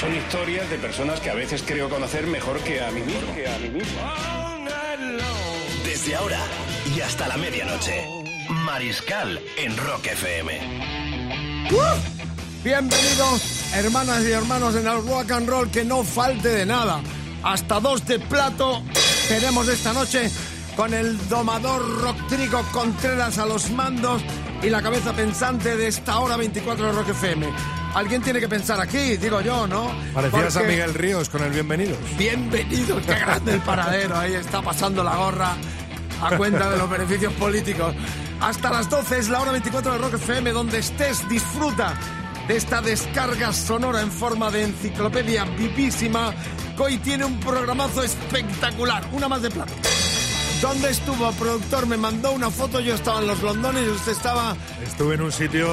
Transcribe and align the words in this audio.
Son 0.00 0.16
historias 0.16 0.70
de 0.70 0.78
personas 0.78 1.20
que 1.20 1.28
a 1.28 1.34
veces 1.34 1.62
creo 1.62 1.90
conocer 1.90 2.26
mejor 2.26 2.58
que 2.60 2.82
a 2.82 2.90
mí 2.90 3.02
mismo. 3.02 3.34
Que 3.34 3.46
a 3.46 3.58
mí 3.58 3.68
mismo. 3.68 4.00
Desde 5.84 6.16
ahora 6.16 6.40
y 6.96 7.02
hasta 7.02 7.28
la 7.28 7.36
medianoche. 7.36 8.02
Mariscal 8.64 9.38
en 9.58 9.76
Rock 9.76 10.06
FM. 10.06 10.58
Bienvenidos, 12.64 13.74
hermanas 13.74 14.24
y 14.24 14.30
hermanos, 14.30 14.74
en 14.74 14.86
el 14.86 15.06
rock 15.06 15.32
and 15.32 15.46
roll, 15.46 15.70
que 15.70 15.84
no 15.84 16.02
falte 16.02 16.48
de 16.48 16.64
nada. 16.64 17.02
Hasta 17.42 17.78
dos 17.78 18.06
de 18.06 18.18
plato 18.20 18.82
tenemos 19.28 19.68
esta 19.68 19.92
noche 19.92 20.30
con 20.76 20.94
el 20.94 21.28
domador 21.28 21.82
Rodrigo 22.00 22.62
Contreras 22.72 23.36
a 23.36 23.44
los 23.44 23.70
mandos 23.70 24.22
y 24.62 24.70
la 24.70 24.80
cabeza 24.80 25.12
pensante 25.12 25.76
de 25.76 25.88
esta 25.88 26.20
hora 26.20 26.38
24 26.38 26.86
de 26.86 26.92
Rock 26.92 27.10
FM. 27.10 27.79
Alguien 27.94 28.22
tiene 28.22 28.38
que 28.38 28.48
pensar 28.48 28.80
aquí, 28.80 29.16
digo 29.16 29.40
yo, 29.40 29.66
¿no? 29.66 29.90
Parecías 30.14 30.54
a 30.56 30.60
Porque- 30.60 30.72
Miguel 30.74 30.94
Ríos 30.94 31.28
con 31.28 31.42
el 31.42 31.50
bienvenidos. 31.50 31.98
Bienvenidos, 32.16 33.04
qué 33.04 33.14
grande 33.14 33.54
el 33.54 33.60
paradero. 33.60 34.16
Ahí 34.16 34.34
está 34.34 34.62
pasando 34.62 35.02
la 35.02 35.16
gorra 35.16 35.56
a 36.22 36.36
cuenta 36.36 36.70
de 36.70 36.78
los 36.78 36.88
beneficios 36.90 37.32
políticos. 37.34 37.94
Hasta 38.40 38.70
las 38.70 38.88
12 38.88 39.18
es 39.18 39.28
la 39.28 39.40
hora 39.40 39.50
24 39.52 39.92
de 39.92 39.98
Rock 39.98 40.14
FM, 40.14 40.52
donde 40.52 40.78
estés, 40.78 41.28
disfruta 41.28 41.94
de 42.46 42.56
esta 42.56 42.80
descarga 42.80 43.52
sonora 43.52 44.00
en 44.02 44.10
forma 44.12 44.50
de 44.50 44.62
enciclopedia 44.64 45.44
vivísima, 45.44 46.32
que 46.76 46.82
hoy 46.82 46.98
tiene 46.98 47.24
un 47.24 47.40
programazo 47.40 48.02
espectacular. 48.04 49.04
Una 49.12 49.28
más 49.28 49.42
de 49.42 49.50
plata. 49.50 49.72
¿Dónde 50.60 50.90
estuvo, 50.90 51.32
productor? 51.32 51.86
Me 51.86 51.96
mandó 51.96 52.32
una 52.32 52.50
foto, 52.50 52.80
yo 52.80 52.94
estaba 52.94 53.20
en 53.20 53.28
los 53.28 53.42
Londones 53.42 53.82
y 53.86 53.90
usted 53.90 54.12
estaba 54.12 54.54
Estuve 54.86 55.14
en 55.14 55.22
un 55.22 55.32
sitio 55.32 55.66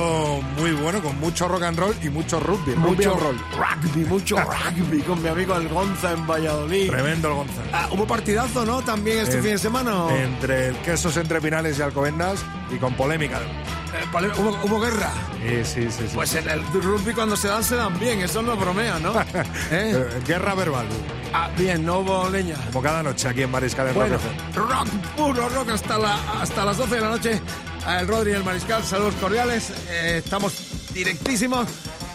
muy 0.57 0.71
bueno 0.71 1.01
con 1.01 1.19
mucho 1.19 1.47
rock 1.49 1.63
and 1.63 1.77
roll 1.77 1.95
y 2.01 2.09
mucho 2.09 2.39
rugby. 2.39 2.73
mucho 2.75 3.11
and 3.13 3.21
roll. 3.21 3.37
rugby, 3.57 4.05
mucho 4.05 4.37
rugby 4.77 5.01
con 5.01 5.21
mi 5.21 5.27
amigo 5.27 5.55
el 5.57 5.67
Gonza 5.67 6.13
en 6.13 6.25
Valladolid. 6.25 6.89
Tremendo 6.89 7.27
el 7.27 7.33
Gonzalo. 7.35 7.67
Ah, 7.73 7.89
¿Hubo 7.91 8.07
partidazo, 8.07 8.65
no? 8.65 8.81
También 8.81 9.19
este 9.19 9.37
En- 9.37 9.43
fin 9.43 9.51
de 9.51 9.57
semana. 9.57 10.05
¿o? 10.05 10.09
Entre 10.09 10.67
el 10.69 10.77
quesos 10.77 11.17
entre 11.17 11.41
Pinales 11.41 11.77
y 11.77 11.81
Alcobendas 11.81 12.39
y 12.71 12.77
con 12.77 12.93
polémica. 12.95 13.39
Eh, 13.39 14.31
¿Hubo, 14.37 14.49
hubo 14.63 14.79
guerra? 14.81 15.11
Sí, 15.41 15.63
sí, 15.63 15.91
sí. 15.91 16.03
sí. 16.09 16.11
Pues 16.13 16.35
en 16.35 16.49
el 16.49 16.61
rugby 16.65 17.13
cuando 17.13 17.35
se 17.37 17.47
dan, 17.47 17.63
se 17.63 17.75
dan 17.75 17.97
bien. 17.99 18.21
Eso 18.21 18.41
no 18.41 18.55
bromea, 18.57 18.99
¿no? 18.99 19.13
¿Eh? 19.21 19.23
Eh, 19.71 20.21
Guerra 20.27 20.53
verbal, 20.55 20.87
Ah, 21.33 21.49
bien, 21.57 21.85
no 21.85 21.99
hubo 21.99 22.29
leña. 22.29 22.55
como 22.67 22.81
cada 22.81 23.03
noche 23.03 23.27
aquí 23.27 23.43
en 23.43 23.51
Mariscal 23.51 23.87
en 23.89 23.93
Bueno, 23.95 24.17
Rock 24.55 24.87
puro 25.15 25.49
rock 25.49 25.69
hasta, 25.71 25.97
la, 25.97 26.41
hasta 26.41 26.65
las 26.65 26.77
12 26.77 26.95
de 26.95 27.01
la 27.01 27.09
noche. 27.09 27.41
El 27.87 28.07
Rodri 28.07 28.31
y 28.31 28.33
el 28.33 28.43
Mariscal, 28.43 28.83
saludos 28.83 29.15
cordiales. 29.15 29.71
Eh, 29.89 30.21
estamos 30.23 30.53
directísimos. 30.93 31.67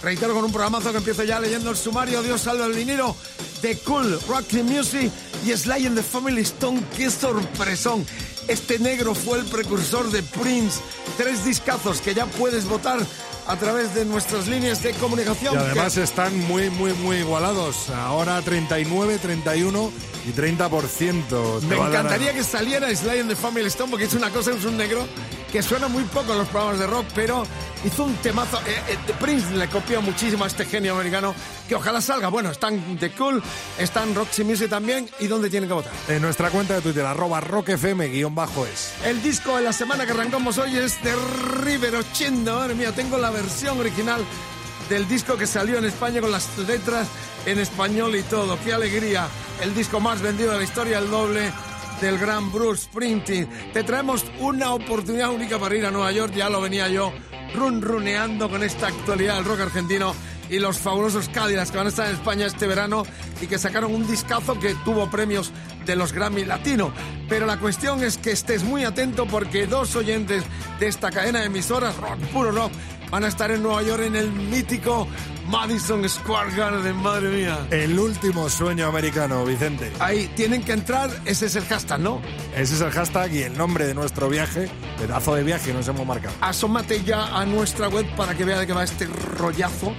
Reitero 0.03 0.35
con 0.35 0.45
un 0.45 0.53
programazo 0.53 0.91
que 0.91 0.99
empiezo 0.99 1.23
ya 1.25 1.39
leyendo 1.41 1.71
el 1.71 1.77
sumario. 1.77 2.23
Dios 2.23 2.41
salve 2.43 2.65
al 2.65 2.73
vinilo 2.73 3.17
de 3.63 3.79
Cool, 3.79 4.19
Rock 4.29 4.53
Music 4.65 5.11
y 5.47 5.53
Sly 5.57 5.87
and 5.87 5.97
the 5.97 6.03
Family 6.03 6.43
Stone. 6.43 6.83
¡Qué 6.97 7.09
sorpresón! 7.11 8.05
Este 8.49 8.79
negro 8.79 9.15
fue 9.15 9.39
el 9.39 9.45
precursor 9.47 10.11
de 10.11 10.23
Prince. 10.23 10.81
Tres 11.17 11.45
discazos 11.45 12.01
que 12.01 12.15
ya 12.15 12.27
puedes 12.27 12.67
votar 12.67 12.99
a 13.47 13.57
través 13.57 13.95
de 13.95 14.05
nuestras 14.05 14.47
líneas 14.49 14.83
de 14.83 14.93
comunicación. 14.95 15.55
Y 15.55 15.59
además 15.59 15.95
que- 15.95 16.03
están 16.03 16.37
muy, 16.47 16.71
muy, 16.71 16.93
muy 16.95 17.19
igualados. 17.19 17.89
Ahora 17.91 18.41
39, 18.43 19.19
31 19.19 19.93
y 20.29 20.33
30%. 20.33 21.61
Te 21.61 21.67
Me 21.67 21.77
a 21.81 21.87
encantaría 21.89 22.33
que 22.33 22.45
saliera 22.45 22.95
Sly 22.95 23.21
and 23.21 23.29
the 23.31 23.37
Family 23.37 23.67
Stone 23.67 23.91
porque 23.91 24.05
es 24.07 24.15
una 24.15 24.31
cosa, 24.31 24.51
es 24.53 24.65
un 24.65 24.77
negro 24.77 25.07
que 25.51 25.63
suena 25.63 25.89
muy 25.89 26.05
poco 26.05 26.33
en 26.33 26.39
los 26.39 26.49
programas 26.49 26.79
de 26.79 26.87
rock, 26.87 27.07
pero 27.15 27.45
hizo 27.85 28.05
un 28.05 28.15
temazo. 28.17 28.59
Eh, 28.67 28.81
eh, 28.89 29.13
Prince 29.21 29.55
le 29.55 29.69
copió 29.69 30.03
muchísimo 30.03 30.45
a 30.45 30.47
este 30.47 30.65
genio 30.65 30.95
americano 30.95 31.35
que 31.69 31.75
ojalá 31.75 32.01
salga. 32.01 32.29
Bueno, 32.29 32.51
están 32.51 32.99
The 32.99 33.13
Cool, 33.13 33.43
están 33.79 34.15
Roxy 34.15 34.45
Music 34.45 34.69
también. 34.69 35.09
¿Y 35.21 35.27
dónde 35.27 35.51
tienen 35.51 35.69
que 35.69 35.75
votar? 35.75 35.93
En 36.09 36.23
nuestra 36.23 36.51
cuenta 36.51 36.75
de 36.75 36.81
Twitter, 36.81 37.05
arroba 37.05 37.41
rockfm 37.41 38.11
guion 38.11 38.35
bajo 38.35 38.67
es. 38.67 38.93
El 39.05 39.23
disco 39.23 39.57
de 39.57 39.63
la 39.63 39.73
semana 39.73 40.07
que 40.07 40.13
arrancamos 40.13 40.59
hoy 40.59 40.77
es 40.77 41.03
de 41.03 41.15
River 41.63 41.97
80. 41.97 42.55
Madre 42.55 42.75
mía, 42.75 42.93
tengo 42.93 43.19
la 43.19 43.31
versión 43.31 43.79
original 43.79 44.23
del 44.89 45.09
disco 45.09 45.37
que 45.37 45.47
salió 45.47 45.79
en 45.79 45.85
España 45.85 46.21
con 46.21 46.31
las 46.31 46.57
letras 46.59 47.09
en 47.47 47.59
español 47.59 48.15
y 48.17 48.23
todo. 48.23 48.59
¡Qué 48.65 48.73
alegría! 48.73 49.29
El 49.61 49.75
disco 49.75 50.01
más 50.01 50.21
vendido 50.21 50.53
de 50.53 50.59
la 50.59 50.65
historia, 50.65 50.99
el 50.99 51.11
doble 51.11 51.53
del 52.01 52.19
gran 52.19 52.51
Bruce 52.51 52.85
Springsteen. 52.85 53.49
Te 53.73 53.85
traemos 53.85 54.25
una 54.41 54.75
oportunidad 54.75 55.31
única 55.31 55.59
para 55.59 55.77
ir 55.77 55.87
a 55.87 55.91
Nueva 55.91 56.11
York. 56.13 56.35
Ya 56.35 56.49
lo 56.49 56.61
venía 56.61 56.89
yo 56.89 57.13
run 57.55 57.83
runeando 57.83 58.49
con 58.49 58.63
esta 58.63 58.89
actualidad 58.89 59.37
del 59.37 59.45
rock 59.45 59.61
argentino 59.61 60.15
y 60.49 60.59
los 60.59 60.79
fabulosos 60.79 61.29
Cadillacs 61.31 61.71
que 61.71 61.79
van 61.79 61.87
a 61.87 61.91
estar 61.91 62.07
en 62.07 62.15
España 62.15 62.47
este 62.47 62.67
verano 62.67 63.05
y 63.41 63.47
que 63.47 63.59
sacaron 63.59 63.95
un 63.95 64.07
discazo 64.07 64.59
que 64.59 64.75
tuvo 64.85 65.11
premios 65.11 65.51
de 65.87 65.97
los 65.97 66.13
Grammy 66.13 66.45
Latino. 66.45 66.93
Pero 67.29 67.47
la 67.47 67.59
cuestión 67.59 68.03
es 68.03 68.19
que 68.19 68.33
estés 68.33 68.63
muy 68.63 68.85
atento 68.85 69.27
porque 69.27 69.67
dos 69.67 69.97
oyentes 69.97 70.45
de 70.79 70.89
esta 70.89 71.11
cadena 71.11 71.41
de 71.41 71.47
emisoras, 71.47 71.97
rock, 71.97 72.19
puro 72.33 72.53
rock, 72.53 72.73
van 73.13 73.25
a 73.25 73.29
estar 73.29 73.51
en 73.51 73.63
Nueva 73.63 73.83
York 73.83 74.05
en 74.05 74.17
el 74.17 74.33
mítico 74.33 75.07
Madison 75.47 76.09
Square 76.09 76.57
Garden, 76.57 76.97
madre 76.97 77.29
mía. 77.29 77.67
El 77.71 77.99
último 77.99 78.49
sueño 78.49 78.87
americano, 78.87 79.45
Vicente. 79.45 79.93
Ahí 79.99 80.29
tienen 80.35 80.65
que 80.65 80.73
entrar, 80.73 81.11
ese 81.27 81.45
es 81.45 81.57
el 81.57 81.65
hashtag, 81.67 82.01
¿no? 82.01 82.23
Ese 82.57 82.75
es 82.75 82.81
el 82.81 82.91
hashtag 82.91 83.35
y 83.35 83.43
el 83.43 83.59
nombre 83.59 83.87
de 83.87 83.93
nuestro 83.93 84.31
viaje, 84.31 84.71
pedazo 84.97 85.35
de 85.35 85.43
viaje 85.43 85.75
nos 85.75 85.87
hemos 85.89 86.07
marcado. 86.07 86.35
asómate 86.41 87.05
ya 87.05 87.39
a 87.39 87.45
nuestra 87.45 87.89
web 87.89 88.07
para 88.17 88.35
que 88.35 88.47
vea 88.47 88.59
de 88.59 88.67
qué 88.67 88.73
va 88.73 88.83
este 88.83 89.07
rollazo 89.07 89.93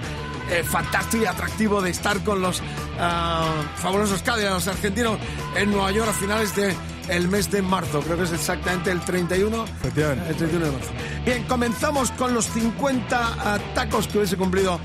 eh, 0.50 0.63
fantástico 0.63 1.24
y 1.24 1.28
atractivo 1.28 1.84
de 1.84 1.91
estar 1.91 2.19
con 2.24 2.41
los 2.41 2.63
ah, 3.00 3.47
fabulosos 3.75 4.24
Cadillacs, 4.24 4.53
los 4.56 4.68
argentinos, 4.69 5.19
en 5.56 5.69
Nueva 5.69 5.91
York 5.91 6.09
a 6.09 6.13
finales 6.13 6.56
de 6.56 6.75
el 7.09 7.28
mes 7.28 7.52
de 7.52 7.62
marzo. 7.62 8.02
Creo 8.02 8.18
que 8.18 8.24
es 8.24 8.31
exactamente 8.31 8.91
el 8.91 9.02
31. 9.02 9.66
Efectivamente. 9.66 10.30
El 10.30 10.36
31 10.36 10.66
de 10.66 10.72
marzo. 10.72 10.91
Bien, 11.25 11.44
comenzamos 11.44 12.12
con 12.12 12.34
los 12.34 12.46
50 12.46 13.36
ah, 13.40 13.59
tacos 13.74 14.08
que 14.08 14.19
hubiese 14.19 14.38
cumplido 14.38 14.80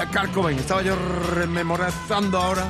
eh, 0.00 0.06
Kurt 0.12 0.32
Cobain. 0.32 0.58
Estaba 0.58 0.82
yo 0.82 0.96
rememorizando 1.34 2.38
ahora 2.38 2.64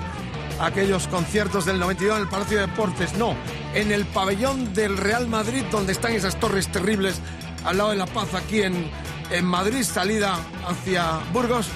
aquellos 0.60 1.08
conciertos 1.08 1.64
del 1.64 1.78
92 1.78 2.16
en 2.16 2.22
el 2.22 2.28
Palacio 2.28 2.60
de 2.60 2.66
Deportes. 2.66 3.16
No, 3.16 3.34
en 3.74 3.92
el 3.92 4.04
pabellón 4.06 4.72
del 4.74 4.96
Real 4.96 5.28
Madrid, 5.28 5.64
donde 5.70 5.92
están 5.92 6.12
esas 6.12 6.38
torres 6.38 6.68
terribles 6.68 7.20
al 7.64 7.78
lado 7.78 7.90
de 7.90 7.96
La 7.96 8.06
Paz, 8.06 8.34
aquí 8.34 8.62
en, 8.62 8.90
en 9.30 9.44
Madrid, 9.44 9.82
salida 9.82 10.38
hacia 10.66 11.20
Burgos. 11.32 11.68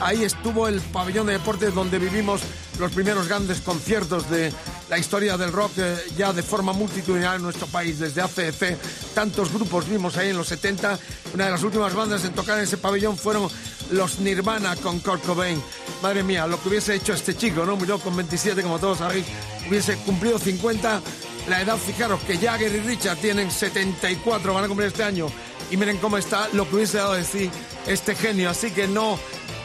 Ahí 0.00 0.24
estuvo 0.24 0.68
el 0.68 0.80
pabellón 0.80 1.26
de 1.26 1.34
deportes 1.34 1.74
donde 1.74 1.98
vivimos 1.98 2.40
los 2.78 2.90
primeros 2.92 3.28
grandes 3.28 3.60
conciertos 3.60 4.28
de 4.28 4.52
la 4.90 4.98
historia 4.98 5.36
del 5.36 5.52
rock 5.52 5.72
eh, 5.78 5.96
ya 6.16 6.32
de 6.32 6.42
forma 6.42 6.72
multitudinaria 6.72 7.36
en 7.36 7.42
nuestro 7.42 7.66
país. 7.66 7.98
Desde 7.98 8.20
ACF, 8.20 9.14
tantos 9.14 9.52
grupos 9.52 9.88
vimos 9.88 10.16
ahí 10.16 10.30
en 10.30 10.36
los 10.36 10.48
70. 10.48 10.98
Una 11.34 11.44
de 11.46 11.50
las 11.52 11.62
últimas 11.62 11.94
bandas 11.94 12.24
en 12.24 12.32
tocar 12.32 12.58
en 12.58 12.64
ese 12.64 12.76
pabellón 12.76 13.16
fueron 13.16 13.48
los 13.90 14.18
Nirvana 14.18 14.76
con 14.76 14.98
Kurt 15.00 15.24
Cobain. 15.24 15.62
Madre 16.02 16.22
mía, 16.22 16.46
lo 16.46 16.60
que 16.60 16.68
hubiese 16.68 16.94
hecho 16.94 17.12
este 17.12 17.36
chico, 17.36 17.64
¿no? 17.64 17.76
Murió 17.76 17.98
con 17.98 18.16
27, 18.16 18.62
como 18.62 18.78
todos 18.78 18.98
sabéis. 18.98 19.26
Hubiese 19.68 19.96
cumplido 19.98 20.38
50. 20.38 21.00
La 21.48 21.60
edad, 21.60 21.76
fijaros, 21.76 22.20
que 22.22 22.38
Jagger 22.38 22.74
y 22.74 22.80
Richard 22.80 23.18
tienen 23.18 23.50
74, 23.50 24.54
van 24.54 24.64
a 24.64 24.68
cumplir 24.68 24.88
este 24.88 25.04
año. 25.04 25.26
Y 25.70 25.76
miren 25.76 25.98
cómo 25.98 26.16
está 26.16 26.48
lo 26.52 26.68
que 26.68 26.76
hubiese 26.76 26.98
dado 26.98 27.12
a 27.12 27.16
decir 27.18 27.50
este 27.86 28.14
genio. 28.14 28.50
Así 28.50 28.70
que 28.70 28.88
no 28.88 29.18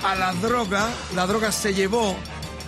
a 0.03 0.15
la 0.15 0.33
droga. 0.33 0.89
La 1.15 1.25
droga 1.27 1.51
se 1.51 1.73
llevó 1.73 2.15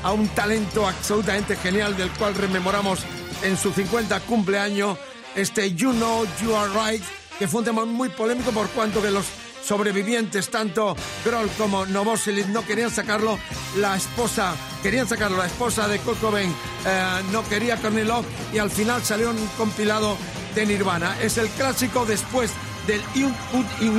a 0.04 0.12
un 0.12 0.28
talento 0.30 0.88
absolutamente 0.88 1.56
genial 1.56 1.96
del 1.96 2.10
cual 2.12 2.36
rememoramos 2.36 3.00
en 3.44 3.58
su 3.58 3.72
50 3.72 4.20
cumpleaños 4.22 4.98
este 5.36 5.74
You 5.74 5.92
Know 5.92 6.26
You 6.42 6.56
Are 6.56 6.72
Right, 6.74 7.04
que 7.40 7.48
fue 7.48 7.60
un 7.60 7.66
tema 7.66 7.86
muy 7.86 8.10
polémico 8.10 8.52
por 8.52 8.68
cuanto 8.70 9.02
que 9.02 9.12
los 9.12 9.26
sobrevivientes, 9.64 10.50
tanto 10.50 10.96
Grohl 11.24 11.50
como 11.58 11.86
Novoselic, 11.86 12.48
no 12.48 12.66
querían 12.66 12.92
sacarlo. 12.92 13.40
La 13.78 13.96
esposa, 13.96 14.54
querían 14.84 15.08
sacarlo, 15.08 15.38
la 15.38 15.46
esposa 15.46 15.88
de 15.88 16.00
Kurt 16.00 16.20
Cobain 16.20 16.54
eh, 16.86 17.22
no 17.32 17.48
quería 17.48 17.78
Courtney 17.78 18.04
Love 18.04 18.26
y 18.54 18.58
al 18.58 18.70
final 18.70 19.04
salió 19.04 19.30
un 19.30 19.48
compilado 19.58 20.18
de 20.56 20.66
Nirvana. 20.66 21.16
Es 21.22 21.38
el 21.38 21.48
clásico 21.50 22.06
después 22.06 22.52
del 22.88 23.02
In, 23.16 23.34
In 23.82 23.98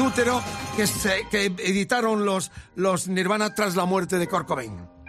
que, 0.77 0.87
se, 0.87 1.27
que 1.31 1.47
editaron 1.47 2.25
los, 2.25 2.51
los 2.75 3.09
Nirvana 3.09 3.55
tras 3.55 3.77
la 3.77 3.85
muerte 3.85 4.19
de 4.19 4.27
Kurt 4.27 4.47
Cobain. 4.47 5.02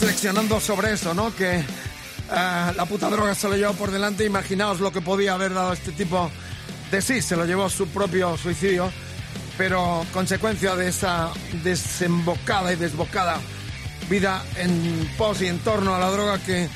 Reflexionando 0.00 0.58
sobre 0.58 0.92
eso, 0.92 1.14
¿no? 1.14 1.34
Que 1.34 1.58
eh, 1.58 1.64
la 2.28 2.84
puta 2.84 3.08
droga 3.08 3.34
se 3.34 3.48
lo 3.48 3.56
llevó 3.56 3.74
por 3.74 3.92
delante. 3.92 4.24
Imaginaos 4.24 4.80
lo 4.80 4.90
que 4.92 5.00
podía 5.00 5.34
haber 5.34 5.54
dado 5.54 5.72
este 5.72 5.92
tipo 5.92 6.30
de 6.90 7.00
sí. 7.00 7.22
Se 7.22 7.36
lo 7.36 7.44
llevó 7.44 7.70
su 7.70 7.86
propio 7.88 8.36
suicidio. 8.36 8.90
Pero 9.56 10.04
consecuencia 10.12 10.74
de 10.74 10.88
esa 10.88 11.30
desembocada 11.62 12.72
y 12.72 12.76
desbocada 12.76 13.38
vida 14.10 14.44
en 14.56 15.08
pos 15.16 15.40
y 15.42 15.46
en 15.46 15.60
torno 15.60 15.94
a 15.94 15.98
la 16.00 16.10
droga 16.10 16.38
que 16.40 16.68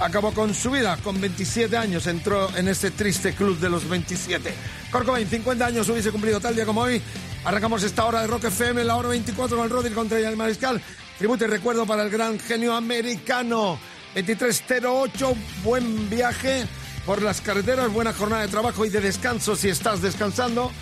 acabó 0.00 0.32
con 0.32 0.52
su 0.52 0.72
vida. 0.72 0.96
Con 0.96 1.20
27 1.20 1.76
años 1.76 2.08
entró 2.08 2.54
en 2.56 2.66
ese 2.66 2.90
triste 2.90 3.34
club 3.34 3.56
de 3.60 3.70
los 3.70 3.88
27. 3.88 4.52
Corcovain, 4.90 5.28
50 5.28 5.64
años 5.64 5.88
hubiese 5.88 6.10
cumplido 6.10 6.40
tal 6.40 6.56
día 6.56 6.66
como 6.66 6.80
hoy. 6.80 7.00
Arrancamos 7.44 7.84
esta 7.84 8.04
hora 8.04 8.22
de 8.22 8.26
Rock 8.26 8.44
FM, 8.44 8.82
la 8.82 8.96
hora 8.96 9.10
24 9.10 9.56
con 9.56 9.64
el 9.64 9.70
Rodri 9.70 9.94
contra 9.94 10.18
el 10.18 10.36
Mariscal. 10.36 10.82
Tributo 11.18 11.44
y 11.44 11.48
recuerdo 11.48 11.86
para 11.86 12.02
el 12.02 12.10
gran 12.10 12.38
genio 12.40 12.74
americano. 12.74 13.78
2308, 14.14 15.34
buen 15.62 16.10
viaje 16.10 16.66
por 17.06 17.22
las 17.22 17.40
carreteras, 17.40 17.92
buena 17.92 18.12
jornada 18.12 18.42
de 18.42 18.48
trabajo 18.48 18.84
y 18.84 18.90
de 18.90 19.00
descanso 19.00 19.54
si 19.54 19.68
estás 19.68 20.02
descansando. 20.02 20.72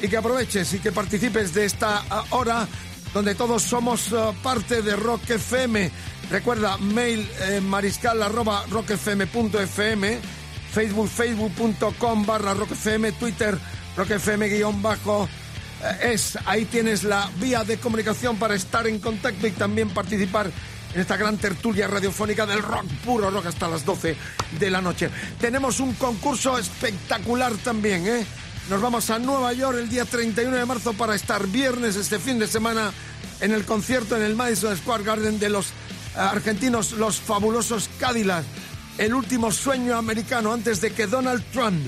Y 0.00 0.08
que 0.08 0.16
aproveches 0.16 0.72
y 0.74 0.78
que 0.78 0.92
participes 0.92 1.52
de 1.54 1.64
esta 1.64 2.04
ah, 2.08 2.24
hora 2.30 2.68
donde 3.12 3.34
todos 3.34 3.62
somos 3.62 4.12
ah, 4.12 4.32
parte 4.42 4.82
de 4.82 4.94
Rock 4.94 5.28
FM. 5.30 5.90
Recuerda, 6.30 6.76
mail 6.78 7.28
eh, 7.48 7.60
mariscal 7.60 8.22
arroba 8.22 8.64
rockfm.fm, 8.70 10.20
Facebook, 10.72 11.08
facebook.com 11.08 12.24
barra 12.24 12.54
rockfm, 12.54 13.12
Twitter, 13.18 13.58
rockfm 13.96 14.48
guion 14.48 14.80
bajo 14.80 15.28
es, 16.02 16.38
ahí 16.46 16.64
tienes 16.64 17.04
la 17.04 17.30
vía 17.40 17.64
de 17.64 17.78
comunicación 17.78 18.36
para 18.36 18.54
estar 18.54 18.86
en 18.86 18.98
contacto 18.98 19.46
y 19.46 19.52
también 19.52 19.90
participar 19.90 20.50
en 20.94 21.00
esta 21.00 21.16
gran 21.16 21.36
tertulia 21.36 21.86
radiofónica 21.86 22.46
del 22.46 22.62
rock, 22.62 22.84
puro 23.04 23.30
rock 23.30 23.46
hasta 23.46 23.68
las 23.68 23.84
12 23.84 24.16
de 24.58 24.70
la 24.70 24.80
noche. 24.80 25.10
Tenemos 25.40 25.80
un 25.80 25.94
concurso 25.94 26.58
espectacular 26.58 27.52
también, 27.64 28.06
¿eh? 28.06 28.26
Nos 28.68 28.80
vamos 28.80 29.10
a 29.10 29.18
Nueva 29.18 29.52
York 29.52 29.78
el 29.78 29.88
día 29.88 30.04
31 30.04 30.56
de 30.56 30.66
marzo 30.66 30.92
para 30.92 31.14
estar 31.14 31.46
viernes 31.46 31.96
este 31.96 32.18
fin 32.18 32.38
de 32.38 32.46
semana 32.46 32.92
en 33.40 33.52
el 33.52 33.64
concierto 33.64 34.16
en 34.16 34.22
el 34.22 34.36
Madison 34.36 34.76
Square 34.76 35.02
Garden 35.02 35.38
de 35.38 35.48
los 35.48 35.68
eh, 35.68 35.70
argentinos, 36.16 36.92
los 36.92 37.20
fabulosos 37.20 37.88
Cadillacs. 37.98 38.46
El 38.98 39.14
último 39.14 39.50
sueño 39.50 39.96
americano 39.96 40.52
antes 40.52 40.80
de 40.80 40.92
que 40.92 41.06
Donald 41.06 41.42
Trump 41.52 41.80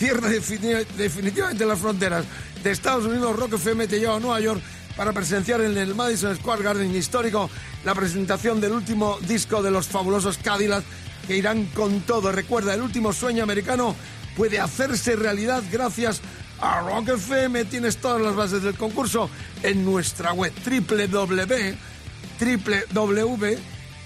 defini- 0.00 0.86
definitivamente 0.96 1.64
las 1.66 1.78
fronteras 1.78 2.24
de 2.62 2.70
Estados 2.70 3.04
Unidos. 3.06 3.36
Rock 3.36 3.54
FM 3.54 3.86
te 3.86 3.98
lleva 3.98 4.16
a 4.16 4.20
Nueva 4.20 4.40
York 4.40 4.60
para 4.96 5.12
presenciar 5.12 5.60
en 5.60 5.76
el 5.76 5.94
Madison 5.94 6.34
Square 6.36 6.62
Garden 6.62 6.94
histórico 6.94 7.50
la 7.84 7.94
presentación 7.94 8.60
del 8.60 8.72
último 8.72 9.18
disco 9.26 9.62
de 9.62 9.70
los 9.70 9.86
fabulosos 9.86 10.38
Cadillacs 10.38 10.86
que 11.26 11.36
irán 11.36 11.66
con 11.74 12.00
todo. 12.02 12.32
Recuerda, 12.32 12.74
el 12.74 12.82
último 12.82 13.12
sueño 13.12 13.42
americano 13.42 13.94
puede 14.36 14.60
hacerse 14.60 15.16
realidad 15.16 15.62
gracias 15.70 16.20
a 16.60 16.80
Rock 16.80 17.08
FM. 17.10 17.64
Tienes 17.66 17.98
todas 17.98 18.20
las 18.22 18.34
bases 18.34 18.62
del 18.62 18.74
concurso 18.74 19.28
en 19.62 19.84
nuestra 19.84 20.32
web 20.32 20.52
www 20.64 21.76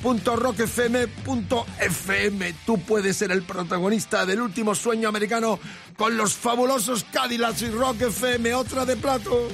www.rockfm.fm. 0.02 2.54
Tú 2.66 2.80
puedes 2.80 3.16
ser 3.16 3.30
el 3.32 3.42
protagonista 3.42 4.26
del 4.26 4.40
último 4.40 4.74
sueño 4.74 5.08
americano 5.08 5.60
con 5.96 6.16
los 6.16 6.34
fabulosos 6.34 7.04
Cadillacs 7.12 7.62
y 7.62 7.70
Rock 7.70 8.02
FM, 8.02 8.54
otra 8.54 8.84
de 8.84 8.96
plato. 8.96 9.48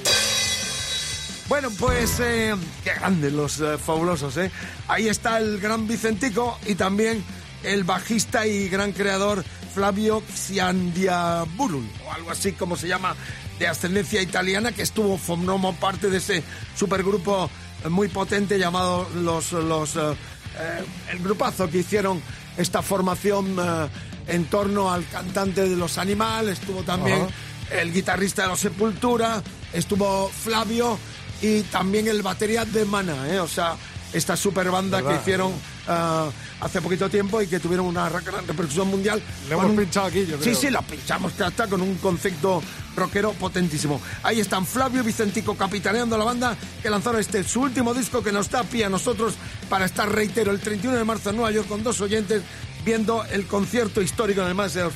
Bueno, 1.48 1.70
pues 1.78 2.18
eh, 2.20 2.54
qué 2.82 2.94
grandes 2.94 3.32
los 3.32 3.60
eh, 3.60 3.78
fabulosos, 3.78 4.36
¿eh? 4.36 4.50
Ahí 4.88 5.08
está 5.08 5.38
el 5.38 5.60
gran 5.60 5.86
Vicentico 5.86 6.58
y 6.66 6.74
también 6.74 7.24
el 7.62 7.84
bajista 7.84 8.46
y 8.46 8.68
gran 8.68 8.92
creador 8.92 9.44
Flavio 9.72 10.22
Xiandiaburul, 10.34 11.88
o 12.06 12.12
algo 12.12 12.30
así 12.30 12.52
como 12.52 12.76
se 12.76 12.88
llama, 12.88 13.14
de 13.58 13.68
ascendencia 13.68 14.22
italiana, 14.22 14.72
que 14.72 14.82
estuvo 14.82 15.18
formó 15.18 15.74
parte 15.74 16.10
de 16.10 16.18
ese 16.18 16.42
supergrupo 16.74 17.48
muy 17.88 18.08
potente 18.08 18.58
llamado 18.58 19.08
los, 19.14 19.52
los 19.52 19.96
eh, 19.96 20.16
eh, 20.58 20.84
el 21.12 21.18
grupazo 21.18 21.68
que 21.68 21.78
hicieron 21.78 22.22
esta 22.56 22.82
formación 22.82 23.56
eh, 23.58 23.88
en 24.28 24.46
torno 24.46 24.92
al 24.92 25.06
cantante 25.08 25.68
de 25.68 25.76
los 25.76 25.98
animales, 25.98 26.58
estuvo 26.60 26.82
también 26.82 27.26
el 27.70 27.92
guitarrista 27.92 28.42
de 28.42 28.48
los 28.48 28.60
Sepultura, 28.60 29.42
estuvo 29.72 30.28
Flavio 30.28 30.98
y 31.42 31.62
también 31.62 32.08
el 32.08 32.22
batería 32.22 32.64
de 32.64 32.84
Mana, 32.84 33.28
¿eh? 33.28 33.38
o 33.38 33.48
sea, 33.48 33.76
esta 34.16 34.36
super 34.36 34.70
banda 34.70 35.02
que 35.02 35.14
hicieron 35.14 35.52
ah, 35.88 36.28
hace 36.60 36.80
poquito 36.80 37.08
tiempo 37.10 37.40
y 37.42 37.46
que 37.46 37.60
tuvieron 37.60 37.86
una 37.86 38.08
gran 38.08 38.46
repercusión 38.46 38.88
mundial. 38.88 39.22
Le 39.48 39.54
hemos 39.54 39.66
un- 39.66 39.76
pinchado 39.76 40.06
aquí, 40.06 40.24
yo 40.26 40.36
Sí, 40.38 40.42
creo. 40.42 40.54
sí, 40.56 40.70
lo 40.70 40.82
pinchamos 40.82 41.32
que 41.34 41.44
hasta 41.44 41.66
con 41.68 41.80
un 41.82 41.96
concepto 41.96 42.62
rockero 42.96 43.32
potentísimo. 43.34 44.00
Ahí 44.22 44.40
están 44.40 44.64
Flavio 44.66 45.02
y 45.02 45.06
Vicentico 45.06 45.54
capitaneando 45.56 46.16
la 46.16 46.24
banda 46.24 46.56
que 46.82 46.88
lanzaron 46.88 47.20
este 47.20 47.44
su 47.44 47.60
último 47.60 47.92
disco 47.92 48.22
que 48.22 48.32
nos 48.32 48.50
da 48.50 48.62
pie 48.64 48.86
a 48.86 48.88
nosotros 48.88 49.34
para 49.68 49.84
estar, 49.84 50.10
reitero, 50.10 50.50
el 50.50 50.60
31 50.60 50.96
de 50.96 51.04
marzo 51.04 51.30
en 51.30 51.36
Nueva 51.36 51.50
York 51.50 51.68
con 51.68 51.82
dos 51.82 52.00
oyentes 52.00 52.42
viendo 52.84 53.24
el 53.24 53.46
concierto 53.46 54.00
histórico 54.00 54.40
en 54.42 54.48
el 54.48 54.54
Madison 54.54 54.90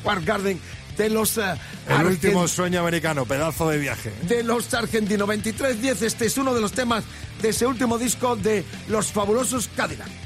Square 0.00 0.24
Garden 0.24 0.60
de 0.96 1.10
los 1.10 1.38
eh, 1.38 1.54
El 1.88 2.06
último 2.06 2.48
sueño 2.48 2.80
americano, 2.80 3.24
pedazo 3.26 3.68
de 3.68 3.78
viaje. 3.78 4.12
de 4.22 4.42
los 4.42 4.72
argentinos 4.74 5.28
23-10. 5.28 6.02
Este 6.02 6.26
es 6.26 6.38
uno 6.38 6.54
de 6.54 6.60
los 6.60 6.72
temas 6.72 7.04
de 7.42 7.50
ese 7.50 7.66
último 7.66 7.98
disco 7.98 8.36
de 8.36 8.64
Los 8.88 9.12
Fabulosos 9.12 9.68
Cadillac. 9.76 10.25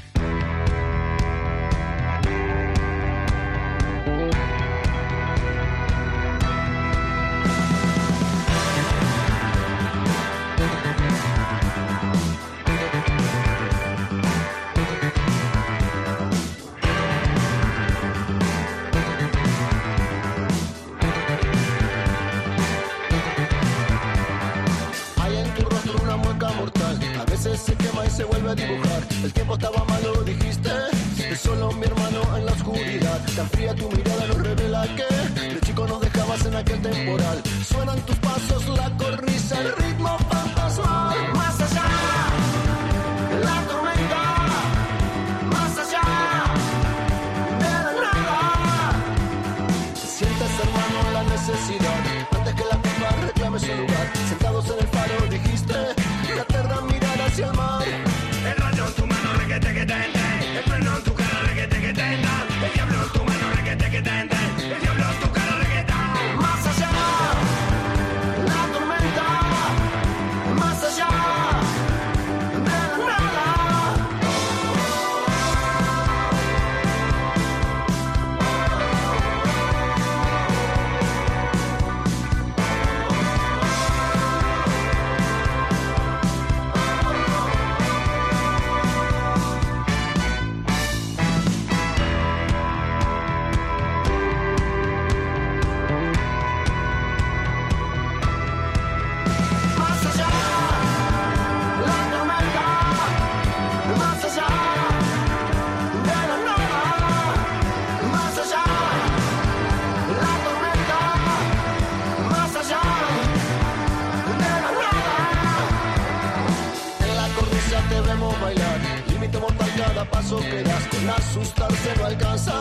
Asustarse 121.41 121.95
no 121.97 122.05
alcanza. 122.05 122.60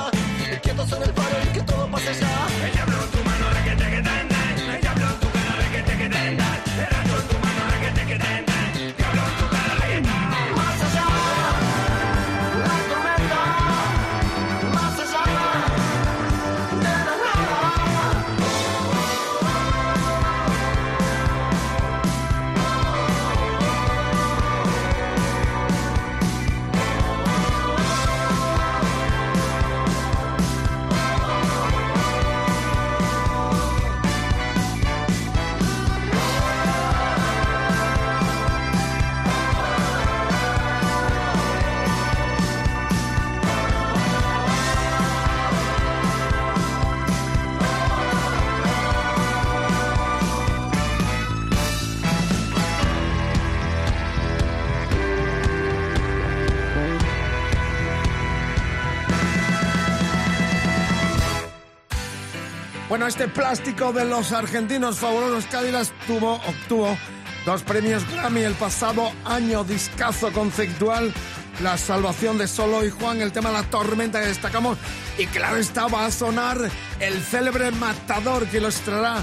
Este 63.11 63.26
plástico 63.26 63.93
de 63.93 64.05
los 64.05 64.31
argentinos 64.31 64.99
fabulosos. 65.00 65.45
Cádiz 65.47 65.90
tuvo, 66.07 66.35
obtuvo 66.35 66.97
dos 67.45 67.62
premios 67.64 68.09
Grammy 68.09 68.43
el 68.43 68.55
pasado 68.55 69.11
año, 69.25 69.64
discazo 69.64 70.31
conceptual, 70.33 71.12
La 71.61 71.76
Salvación 71.76 72.38
de 72.38 72.47
Solo 72.47 72.85
y 72.87 72.90
Juan, 72.90 73.21
el 73.21 73.33
tema 73.33 73.50
La 73.50 73.64
Tormenta 73.64 74.21
que 74.21 74.26
destacamos, 74.29 74.79
y 75.19 75.26
claro 75.26 75.57
está, 75.57 75.88
va 75.88 76.07
a 76.07 76.11
sonar 76.12 76.57
el 77.00 77.21
célebre 77.21 77.73
Matador 77.73 78.47
que 78.47 78.61
lo 78.61 78.69
extraerá 78.69 79.17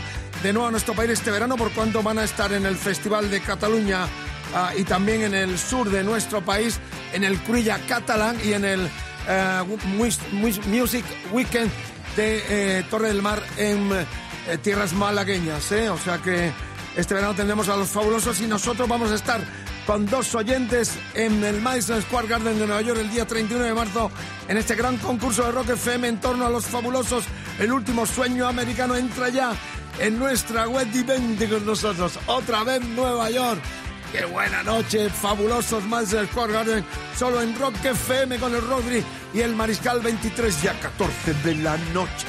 de 0.43 0.51
nuevo 0.51 0.67
a 0.67 0.71
nuestro 0.71 0.93
país 0.93 1.11
este 1.11 1.31
verano, 1.31 1.55
por 1.55 1.71
cuanto 1.71 2.03
van 2.03 2.19
a 2.19 2.25
estar 2.25 2.51
en 2.51 2.65
el 2.65 2.75
Festival 2.75 3.31
de 3.31 3.39
Cataluña 3.39 4.05
ah, 4.53 4.71
y 4.77 4.83
también 4.83 5.21
en 5.23 5.33
el 5.33 5.57
sur 5.57 5.89
de 5.89 6.03
nuestro 6.03 6.41
país, 6.41 6.77
en 7.13 7.23
el 7.23 7.39
Cruilla 7.39 7.79
Catalán 7.87 8.35
y 8.43 8.51
en 8.51 8.65
el 8.65 8.89
eh, 9.29 9.63
Mus- 9.97 10.19
Mus- 10.33 10.65
Music 10.67 11.05
Weekend 11.31 11.71
de 12.17 12.79
eh, 12.79 12.83
Torre 12.89 13.09
del 13.09 13.21
Mar 13.21 13.41
en 13.57 13.91
eh, 13.93 14.57
tierras 14.61 14.93
malagueñas. 14.93 15.71
¿eh? 15.71 15.89
O 15.89 15.97
sea 15.97 16.17
que 16.17 16.51
este 16.95 17.13
verano 17.13 17.35
tendremos 17.35 17.69
a 17.69 17.77
los 17.77 17.89
fabulosos 17.89 18.41
y 18.41 18.47
nosotros 18.47 18.89
vamos 18.89 19.11
a 19.11 19.15
estar 19.15 19.39
con 19.85 20.05
dos 20.07 20.33
oyentes 20.33 20.97
en 21.13 21.43
el 21.43 21.61
Madison 21.61 22.01
Square 22.01 22.27
Garden 22.27 22.57
de 22.57 22.65
Nueva 22.65 22.81
York 22.81 22.99
el 22.99 23.11
día 23.11 23.25
31 23.25 23.63
de 23.63 23.73
marzo 23.73 24.11
en 24.47 24.57
este 24.57 24.75
gran 24.75 24.97
concurso 24.97 25.43
de 25.43 25.51
Rock 25.51 25.69
FM 25.69 26.07
en 26.07 26.19
torno 26.19 26.45
a 26.45 26.49
los 26.49 26.65
fabulosos. 26.65 27.23
El 27.59 27.71
último 27.71 28.05
sueño 28.05 28.47
americano 28.47 28.95
entra 28.95 29.29
ya 29.29 29.53
en 29.99 30.17
nuestra 30.17 30.67
web 30.67 30.87
y 30.93 31.03
vente 31.03 31.47
con 31.47 31.65
nosotros. 31.65 32.19
Otra 32.25 32.63
vez 32.63 32.81
Nueva 32.83 33.29
York. 33.29 33.61
Qué 34.17 34.25
buena 34.25 34.63
noche, 34.63 35.11
fabulosos 35.11 35.83
Madison 35.85 36.25
Square 36.25 36.51
Garden, 36.51 36.83
solo 37.15 37.39
en 37.39 37.57
Rock 37.59 37.75
FM 37.85 38.39
con 38.39 38.55
el 38.55 38.61
Rodri 38.67 39.03
y 39.31 39.41
el 39.41 39.55
Mariscal 39.55 39.99
23 39.99 40.63
y 40.63 40.67
a 40.67 40.79
14 40.79 41.33
de 41.43 41.55
la 41.57 41.77
noche. 41.93 42.25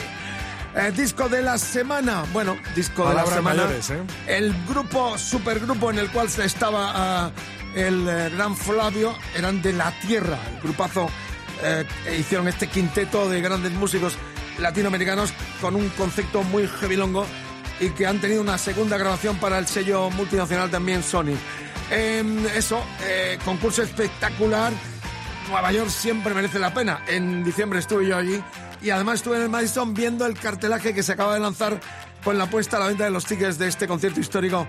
Eh, 0.76 0.92
disco 0.94 1.30
de 1.30 1.40
la 1.40 1.56
semana, 1.56 2.24
bueno, 2.34 2.58
disco 2.76 3.08
de 3.08 3.14
la 3.14 3.24
semana. 3.24 3.62
mayores, 3.62 3.88
¿eh? 3.88 4.02
El 4.26 4.54
grupo, 4.66 5.16
supergrupo 5.16 5.90
en 5.90 6.00
el 6.00 6.10
cual 6.10 6.28
se 6.28 6.44
estaba 6.44 6.92
ah, 6.94 7.30
el 7.74 8.06
eh, 8.06 8.30
gran 8.34 8.54
Flavio, 8.54 9.16
eran 9.34 9.62
de 9.62 9.72
La 9.72 9.90
Tierra, 9.98 10.38
el 10.54 10.60
grupazo, 10.60 11.08
eh, 11.62 11.86
hicieron 12.18 12.48
este 12.48 12.66
quinteto 12.66 13.30
de 13.30 13.40
grandes 13.40 13.72
músicos 13.72 14.18
latinoamericanos 14.58 15.32
con 15.62 15.74
un 15.74 15.88
concepto 15.90 16.42
muy 16.42 16.68
heavilongo 16.82 17.24
y 17.80 17.90
que 17.90 18.06
han 18.06 18.20
tenido 18.20 18.42
una 18.42 18.58
segunda 18.58 18.98
grabación 18.98 19.36
para 19.38 19.58
el 19.58 19.66
sello 19.66 20.10
multinacional 20.10 20.70
también 20.70 21.02
Sony. 21.02 21.36
Em, 21.90 22.46
eso, 22.46 22.84
eh, 23.02 23.38
concurso 23.44 23.82
espectacular. 23.82 24.72
Nueva 25.48 25.72
York 25.72 25.88
siempre 25.88 26.34
merece 26.34 26.58
la 26.58 26.74
pena. 26.74 27.02
En 27.06 27.42
diciembre 27.42 27.78
estuve 27.78 28.06
yo 28.06 28.16
allí 28.16 28.42
y 28.82 28.90
además 28.90 29.16
estuve 29.16 29.36
en 29.36 29.42
el 29.44 29.48
Madison 29.48 29.94
viendo 29.94 30.26
el 30.26 30.38
cartelaje 30.38 30.92
que 30.94 31.02
se 31.02 31.12
acaba 31.12 31.34
de 31.34 31.40
lanzar 31.40 31.80
con 32.22 32.36
la 32.36 32.46
puesta 32.46 32.76
a 32.76 32.80
la 32.80 32.86
venta 32.88 33.04
de 33.04 33.10
los 33.10 33.24
tickets 33.24 33.58
de 33.58 33.68
este 33.68 33.86
concierto 33.86 34.20
histórico 34.20 34.66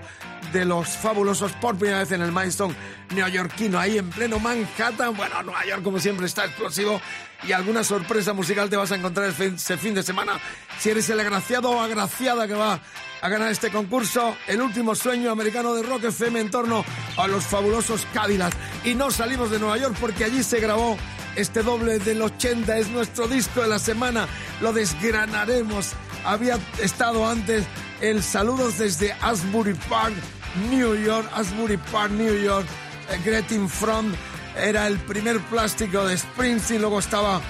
de 0.52 0.64
los 0.64 0.88
fabulosos 0.88 1.52
por 1.52 1.76
primera 1.76 1.98
vez 1.98 2.12
en 2.12 2.22
el 2.22 2.32
Madison 2.32 2.74
neoyorquino, 3.14 3.78
ahí 3.78 3.98
en 3.98 4.08
pleno 4.08 4.38
Manhattan. 4.38 5.16
Bueno, 5.16 5.42
Nueva 5.42 5.64
York 5.66 5.82
como 5.82 5.98
siempre 5.98 6.26
está 6.26 6.46
explosivo 6.46 7.00
y 7.46 7.52
alguna 7.52 7.84
sorpresa 7.84 8.32
musical 8.32 8.70
te 8.70 8.76
vas 8.76 8.92
a 8.92 8.96
encontrar 8.96 9.28
ese 9.28 9.76
fin 9.76 9.94
de 9.94 10.02
semana 10.02 10.40
si 10.78 10.90
eres 10.90 11.10
el 11.10 11.20
agraciado 11.20 11.70
o 11.70 11.80
agraciada 11.80 12.46
que 12.46 12.54
va 12.54 12.80
a 13.22 13.28
ganar 13.28 13.50
este 13.50 13.70
concurso, 13.70 14.36
el 14.46 14.62
último 14.62 14.94
sueño 14.94 15.30
americano 15.30 15.74
de 15.74 15.82
Rock 15.82 16.04
FM 16.04 16.40
en 16.40 16.50
torno 16.50 16.84
a 17.16 17.26
los 17.26 17.44
fabulosos 17.44 18.06
Cadillacs. 18.14 18.56
Y 18.84 18.94
no 18.94 19.10
salimos 19.10 19.50
de 19.50 19.58
Nueva 19.58 19.78
York 19.78 19.96
porque 20.00 20.24
allí 20.24 20.42
se 20.42 20.60
grabó 20.60 20.96
este 21.36 21.62
doble 21.62 21.98
del 21.98 22.22
80, 22.22 22.78
es 22.78 22.88
nuestro 22.88 23.28
disco 23.28 23.62
de 23.62 23.68
la 23.68 23.78
semana, 23.78 24.26
lo 24.60 24.72
desgranaremos. 24.72 25.92
Había 26.24 26.58
estado 26.82 27.28
antes 27.28 27.64
el 28.00 28.22
Saludos 28.22 28.78
desde 28.78 29.12
Asbury 29.20 29.74
Park, 29.88 30.14
New 30.70 30.96
York, 30.96 31.28
Asbury 31.34 31.76
Park, 31.76 32.12
New 32.12 32.42
York, 32.42 32.66
eh, 33.10 33.20
Greeting 33.24 33.68
From, 33.68 34.12
era 34.56 34.86
el 34.86 34.98
primer 34.98 35.38
plástico 35.40 36.06
de 36.06 36.16
Springsteen, 36.16 36.80
luego 36.80 36.98
estaba, 36.98 37.40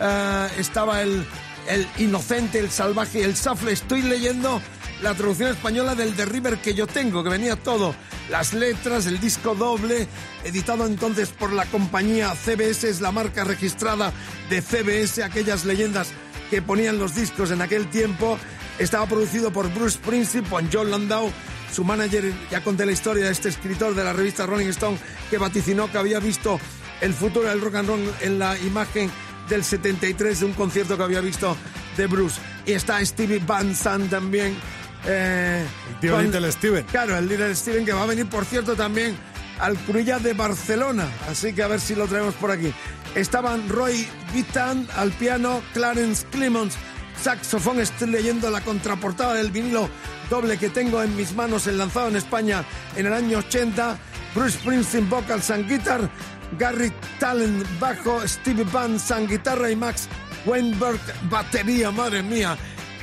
eh, 0.00 0.48
estaba 0.58 1.02
el, 1.02 1.26
el 1.68 1.86
Inocente, 1.98 2.58
el 2.58 2.70
Salvaje 2.70 3.22
el 3.22 3.36
Safle. 3.36 3.72
Estoy 3.72 4.02
leyendo 4.02 4.60
la 5.02 5.14
traducción 5.14 5.50
española 5.50 5.94
del 5.94 6.14
The 6.14 6.26
River 6.26 6.58
que 6.58 6.74
yo 6.74 6.86
tengo, 6.86 7.22
que 7.22 7.30
venía 7.30 7.56
todo, 7.56 7.94
las 8.30 8.54
letras, 8.54 9.06
el 9.06 9.20
disco 9.20 9.54
doble, 9.54 10.08
editado 10.44 10.86
entonces 10.86 11.28
por 11.30 11.52
la 11.52 11.66
compañía 11.66 12.34
CBS, 12.34 12.88
es 12.88 13.00
la 13.00 13.12
marca 13.12 13.44
registrada 13.44 14.12
de 14.48 14.62
CBS, 14.62 15.22
aquellas 15.22 15.64
leyendas 15.64 16.08
que 16.50 16.62
ponían 16.62 16.98
los 16.98 17.14
discos 17.14 17.50
en 17.50 17.62
aquel 17.62 17.88
tiempo. 17.90 18.38
Estaba 18.78 19.06
producido 19.06 19.52
por 19.52 19.72
Bruce 19.72 19.98
Springsteen, 19.98 20.44
por 20.44 20.62
John 20.72 20.90
Landau, 20.90 21.30
su 21.72 21.84
manager, 21.84 22.32
ya 22.50 22.62
conté 22.62 22.86
la 22.86 22.92
historia 22.92 23.26
de 23.26 23.32
este 23.32 23.48
escritor 23.48 23.94
de 23.94 24.04
la 24.04 24.12
revista 24.12 24.46
Rolling 24.46 24.68
Stone 24.68 24.98
que 25.30 25.38
vaticinó 25.38 25.90
que 25.90 25.98
había 25.98 26.20
visto 26.20 26.58
el 27.00 27.12
futuro 27.12 27.48
del 27.48 27.60
rock 27.60 27.74
and 27.76 27.88
roll 27.88 28.14
en 28.20 28.38
la 28.38 28.58
imagen 28.58 29.10
del 29.48 29.64
73 29.64 30.40
de 30.40 30.46
un 30.46 30.52
concierto 30.54 30.96
que 30.96 31.02
había 31.02 31.20
visto 31.20 31.56
de 31.96 32.06
Bruce. 32.06 32.40
Y 32.64 32.72
está 32.72 33.04
Stevie 33.04 33.40
Van 33.46 33.74
Sant 33.74 34.10
también. 34.10 34.56
Eh, 35.06 35.64
El 35.90 36.00
tío 36.00 36.12
con- 36.12 36.24
Little 36.24 36.52
Steven. 36.52 36.84
Claro, 36.84 37.16
el 37.16 37.28
Little 37.28 37.54
Steven 37.54 37.84
que 37.84 37.92
va 37.92 38.02
a 38.02 38.06
venir, 38.06 38.26
por 38.26 38.44
cierto, 38.44 38.74
también 38.74 39.16
al 39.60 39.76
Cruilla 39.78 40.18
de 40.18 40.32
Barcelona. 40.34 41.08
Así 41.30 41.52
que 41.52 41.62
a 41.62 41.68
ver 41.68 41.80
si 41.80 41.94
lo 41.94 42.06
traemos 42.06 42.34
por 42.34 42.50
aquí. 42.50 42.72
Estaban 43.14 43.68
Roy 43.68 44.06
Vitan 44.34 44.86
al 44.96 45.10
piano, 45.12 45.62
Clarence 45.72 46.26
Clemons, 46.30 46.74
saxofón. 47.22 47.80
Estoy 47.80 48.10
leyendo 48.10 48.50
la 48.50 48.60
contraportada 48.60 49.34
del 49.34 49.50
vinilo 49.50 49.88
doble 50.28 50.58
que 50.58 50.68
tengo 50.68 51.02
en 51.02 51.16
mis 51.16 51.32
manos, 51.34 51.66
el 51.66 51.78
lanzado 51.78 52.08
en 52.08 52.16
España 52.16 52.64
en 52.96 53.06
el 53.06 53.12
año 53.12 53.38
80. 53.38 53.96
Bruce 54.34 54.58
Springsteen, 54.58 55.08
vocals 55.08 55.50
and 55.50 55.66
guitar. 55.68 56.10
Gary 56.58 56.92
Talent, 57.18 57.64
bajo. 57.80 58.20
Steve 58.28 58.64
Van 58.70 59.00
Sant, 59.00 59.30
guitarra. 59.30 59.70
Y 59.70 59.76
Max 59.76 60.08
Weinberg, 60.44 61.00
batería. 61.30 61.90
Madre 61.90 62.22
mía, 62.22 62.56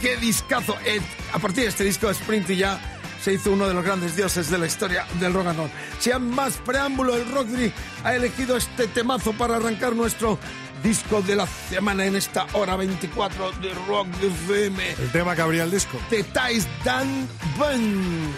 qué 0.03 0.17
discazo. 0.17 0.75
Eh, 0.85 0.99
a 1.31 1.39
partir 1.39 1.63
de 1.63 1.69
este 1.69 1.85
disco 1.85 2.13
Springsteen 2.13 2.59
ya 2.59 2.79
se 3.23 3.33
hizo 3.33 3.53
uno 3.53 3.69
de 3.69 3.73
los 3.73 3.85
grandes 3.85 4.17
dioses 4.17 4.49
de 4.49 4.57
la 4.57 4.65
historia 4.65 5.07
del 5.21 5.33
rock 5.33 5.47
and 5.47 5.57
roll. 5.57 5.69
Sin 5.97 6.29
más 6.29 6.57
preámbulo, 6.57 7.15
el 7.15 7.31
Rockdry 7.31 7.71
ha 8.03 8.13
elegido 8.13 8.57
este 8.57 8.87
temazo 8.87 9.31
para 9.31 9.55
arrancar 9.55 9.95
nuestro 9.95 10.37
disco 10.83 11.21
de 11.21 11.37
la 11.37 11.47
semana 11.47 12.05
en 12.05 12.17
esta 12.17 12.45
hora 12.51 12.75
24 12.75 13.53
de 13.53 13.73
Rock 13.87 14.07
FM. 14.21 14.91
El 14.91 15.11
tema 15.13 15.35
que 15.37 15.41
abría 15.41 15.63
el 15.63 15.71
disco. 15.71 15.97
The 16.09 16.23
Ties 16.23 16.67
Dan 16.83 17.25
Bun. 17.57 18.33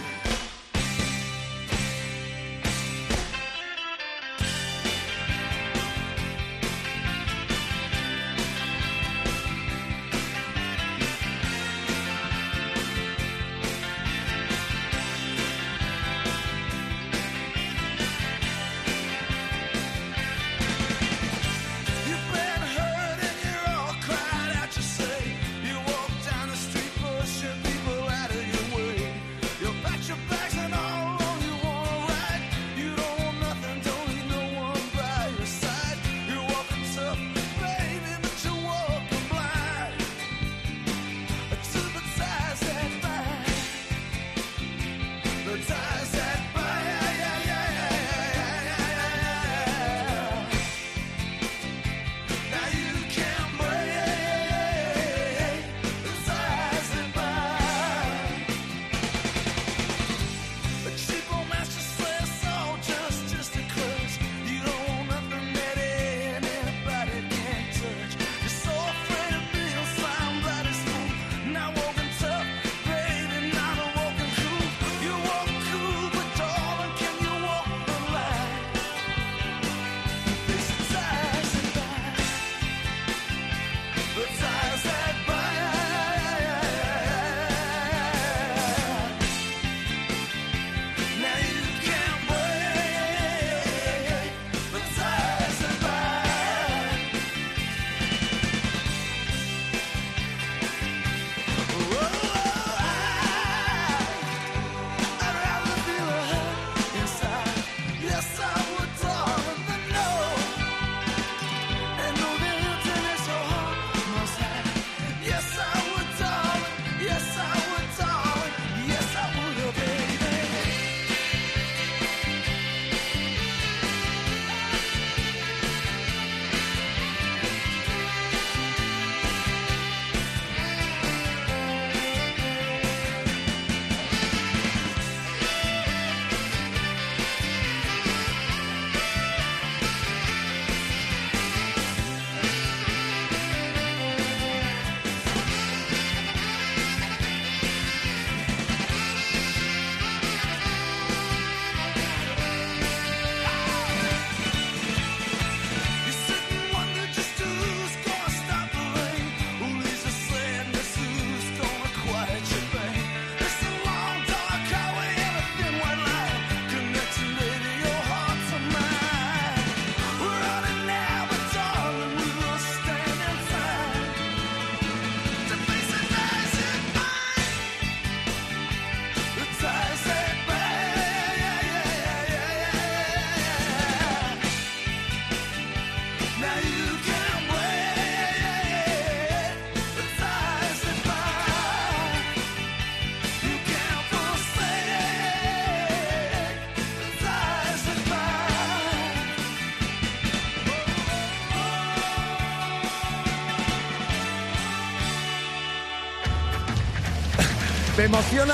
Emociona 208.06 208.54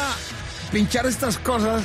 pinchar 0.72 1.06
estas 1.06 1.38
cosas 1.38 1.84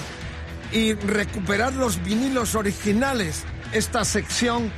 y 0.70 0.92
recuperar 0.94 1.72
los 1.72 2.00
vinilos 2.00 2.54
originales. 2.54 3.42
Esta 3.72 4.04
sección 4.04 4.70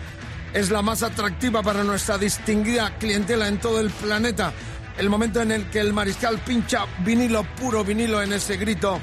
es 0.54 0.70
la 0.70 0.80
más 0.80 1.02
atractiva 1.02 1.62
para 1.62 1.84
nuestra 1.84 2.16
distinguida 2.16 2.96
clientela 2.96 3.46
en 3.46 3.60
todo 3.60 3.78
el 3.78 3.90
planeta. 3.90 4.54
El 4.96 5.10
momento 5.10 5.42
en 5.42 5.52
el 5.52 5.68
que 5.68 5.80
el 5.80 5.92
mariscal 5.92 6.38
pincha 6.38 6.86
vinilo, 7.04 7.44
puro 7.60 7.84
vinilo 7.84 8.22
en 8.22 8.32
ese 8.32 8.56
grito, 8.56 8.98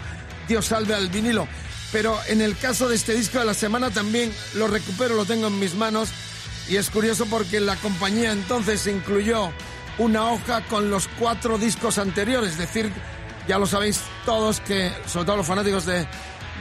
Dios 0.48 0.66
salve 0.66 0.96
al 0.96 1.10
vinilo. 1.10 1.48
Pero 1.92 2.18
en 2.28 2.42
el 2.42 2.58
caso 2.58 2.90
de 2.90 2.96
este 2.96 3.14
disco 3.14 3.38
de 3.38 3.46
la 3.46 3.54
semana 3.54 3.92
también 3.92 4.34
lo 4.56 4.66
recupero, 4.66 5.14
lo 5.14 5.26
tengo 5.26 5.46
en 5.46 5.60
mis 5.60 5.76
manos. 5.76 6.10
Y 6.68 6.78
es 6.78 6.90
curioso 6.90 7.28
porque 7.28 7.60
la 7.60 7.76
compañía 7.76 8.32
entonces 8.32 8.88
incluyó 8.88 9.52
una 10.00 10.32
hoja 10.32 10.62
con 10.62 10.90
los 10.90 11.08
cuatro 11.20 11.60
discos 11.60 12.00
anteriores, 12.00 12.54
es 12.54 12.58
decir, 12.58 12.92
ya 13.48 13.58
lo 13.60 13.66
sabéis 13.68 14.00
todos 14.26 14.60
que, 14.62 14.92
sobre 15.08 15.26
todo 15.26 15.38
los 15.38 15.48
fanáticos 15.48 15.86
de, 15.86 16.08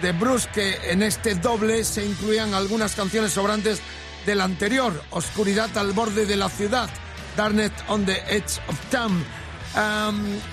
de 0.03 0.13
Bruce, 0.13 0.49
que 0.53 0.77
en 0.91 1.03
este 1.03 1.35
doble 1.35 1.85
se 1.85 2.05
incluían 2.05 2.55
algunas 2.55 2.95
canciones 2.95 3.33
sobrantes 3.33 3.81
del 4.27 4.41
anterior, 4.41 5.03
Oscuridad 5.11 5.77
al 5.77 5.93
borde 5.93 6.27
de 6.27 6.37
la 6.37 6.49
ciudad, 6.49 6.89
Darknet 7.37 7.73
on 7.89 8.05
the 8.07 8.23
Edge 8.29 8.59
of 8.69 8.79
Town. 8.91 9.25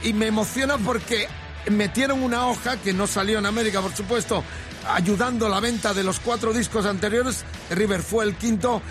Y 0.04 0.14
me 0.14 0.28
emociona 0.28 0.78
porque 0.78 1.28
metieron 1.70 2.24
una 2.24 2.48
hoja 2.48 2.78
que 2.78 2.92
no 2.94 3.08
salió 3.08 3.40
en 3.40 3.46
América, 3.46 3.82
por 3.82 3.96
supuesto, 3.96 4.44
ayudando 4.94 5.46
a 5.46 5.50
la 5.50 5.60
venta 5.60 5.94
de 5.94 6.04
los 6.04 6.20
cuatro 6.20 6.54
discos 6.54 6.86
anteriores. 6.86 7.46
River 7.70 8.02
fue 8.02 8.26
el 8.26 8.36
quinto, 8.36 8.82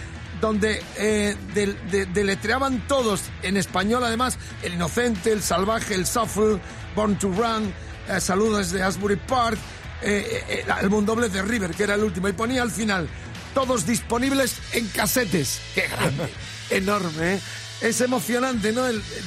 donde 0.41 0.83
eh, 0.97 1.37
de- 1.53 1.75
de- 1.91 2.07
deletreaban 2.07 2.87
todos 2.87 3.23
en 3.43 3.57
español, 3.57 4.05
además, 4.05 4.39
el 4.63 4.75
inocente, 4.75 5.33
el 5.33 5.43
salvaje, 5.43 5.95
el 5.95 6.05
shuffle, 6.05 6.61
Born 6.95 7.19
to 7.19 7.29
Run, 7.29 7.73
eh, 8.09 8.21
saludos 8.21 8.71
de 8.73 8.83
Asbury 8.83 9.17
Park, 9.17 9.59
eh, 10.03 10.45
eh, 10.49 10.63
el 10.65 10.71
álbum 10.71 11.05
doble 11.05 11.29
de 11.29 11.43
River, 11.43 11.71
que 11.73 11.85
era 11.85 11.95
el 11.95 12.03
último, 12.05 12.29
y 12.29 12.33
ponía 12.33 12.63
al 12.63 12.71
final, 12.71 13.09
todos 13.55 13.87
disponibles 13.87 14.57
en 14.73 14.87
casetes. 14.89 15.61
¡Qué 15.75 15.87
grande! 15.89 16.29
Enorme, 16.71 17.35
¿eh? 17.35 17.41
Es 17.81 18.01
emocionante, 18.01 18.73
¿no? 18.73 18.87
El- 18.87 18.97
el 18.97 19.25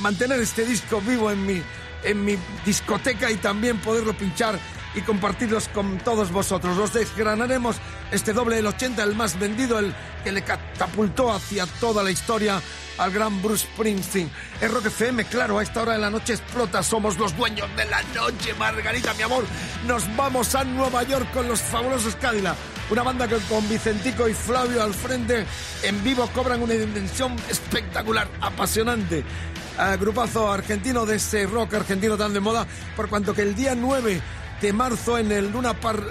mantener 0.00 0.40
este 0.40 0.64
disco 0.64 1.00
vivo 1.00 1.30
en 1.30 1.44
mi, 1.46 1.62
en 2.04 2.24
mi 2.24 2.36
discoteca 2.64 3.30
y 3.30 3.36
también 3.36 3.78
poderlo 3.78 4.16
pinchar 4.16 4.58
y 4.94 5.02
compartirlos 5.02 5.68
con 5.68 5.98
todos 5.98 6.32
vosotros. 6.32 6.76
Los 6.76 6.92
desgranaremos 6.92 7.76
este 8.10 8.32
doble 8.32 8.56
del 8.56 8.66
80, 8.66 9.02
el 9.02 9.14
más 9.14 9.38
vendido, 9.38 9.78
el 9.78 9.94
que 10.24 10.32
le 10.32 10.42
catapultó 10.42 11.32
hacia 11.32 11.66
toda 11.66 12.02
la 12.02 12.10
historia 12.10 12.60
al 12.98 13.12
gran 13.12 13.40
Bruce 13.40 13.66
Springsteen. 13.66 14.30
Es 14.60 14.70
Rock 14.70 14.86
FM, 14.86 15.24
claro, 15.24 15.58
a 15.58 15.62
esta 15.62 15.82
hora 15.82 15.92
de 15.92 15.98
la 15.98 16.10
noche 16.10 16.34
explota, 16.34 16.82
somos 16.82 17.18
los 17.18 17.36
dueños 17.36 17.68
de 17.76 17.86
la 17.86 18.02
noche, 18.14 18.52
Margarita, 18.58 19.14
mi 19.14 19.22
amor. 19.22 19.44
Nos 19.86 20.04
vamos 20.16 20.54
a 20.54 20.64
Nueva 20.64 21.02
York 21.04 21.30
con 21.32 21.48
los 21.48 21.60
fabulosos 21.60 22.16
Cadillac. 22.16 22.56
Una 22.90 23.02
banda 23.02 23.28
que 23.28 23.36
con 23.48 23.66
Vicentico 23.68 24.28
y 24.28 24.34
Flavio 24.34 24.82
al 24.82 24.92
frente 24.92 25.46
en 25.82 26.02
vivo 26.02 26.28
cobran 26.34 26.60
una 26.60 26.74
dimensión 26.74 27.36
espectacular, 27.48 28.28
apasionante. 28.40 29.24
Ah, 29.78 29.96
grupazo 29.96 30.52
argentino 30.52 31.06
de 31.06 31.16
ese 31.16 31.46
rock 31.46 31.74
argentino 31.74 32.16
tan 32.18 32.34
de 32.34 32.40
moda, 32.40 32.66
por 32.96 33.08
cuanto 33.08 33.32
que 33.32 33.42
el 33.42 33.54
día 33.54 33.74
9 33.74 34.20
de 34.60 34.72
marzo 34.72 35.18
en 35.18 35.32
el 35.32 35.50
Luna 35.50 35.74
Park 35.74 36.02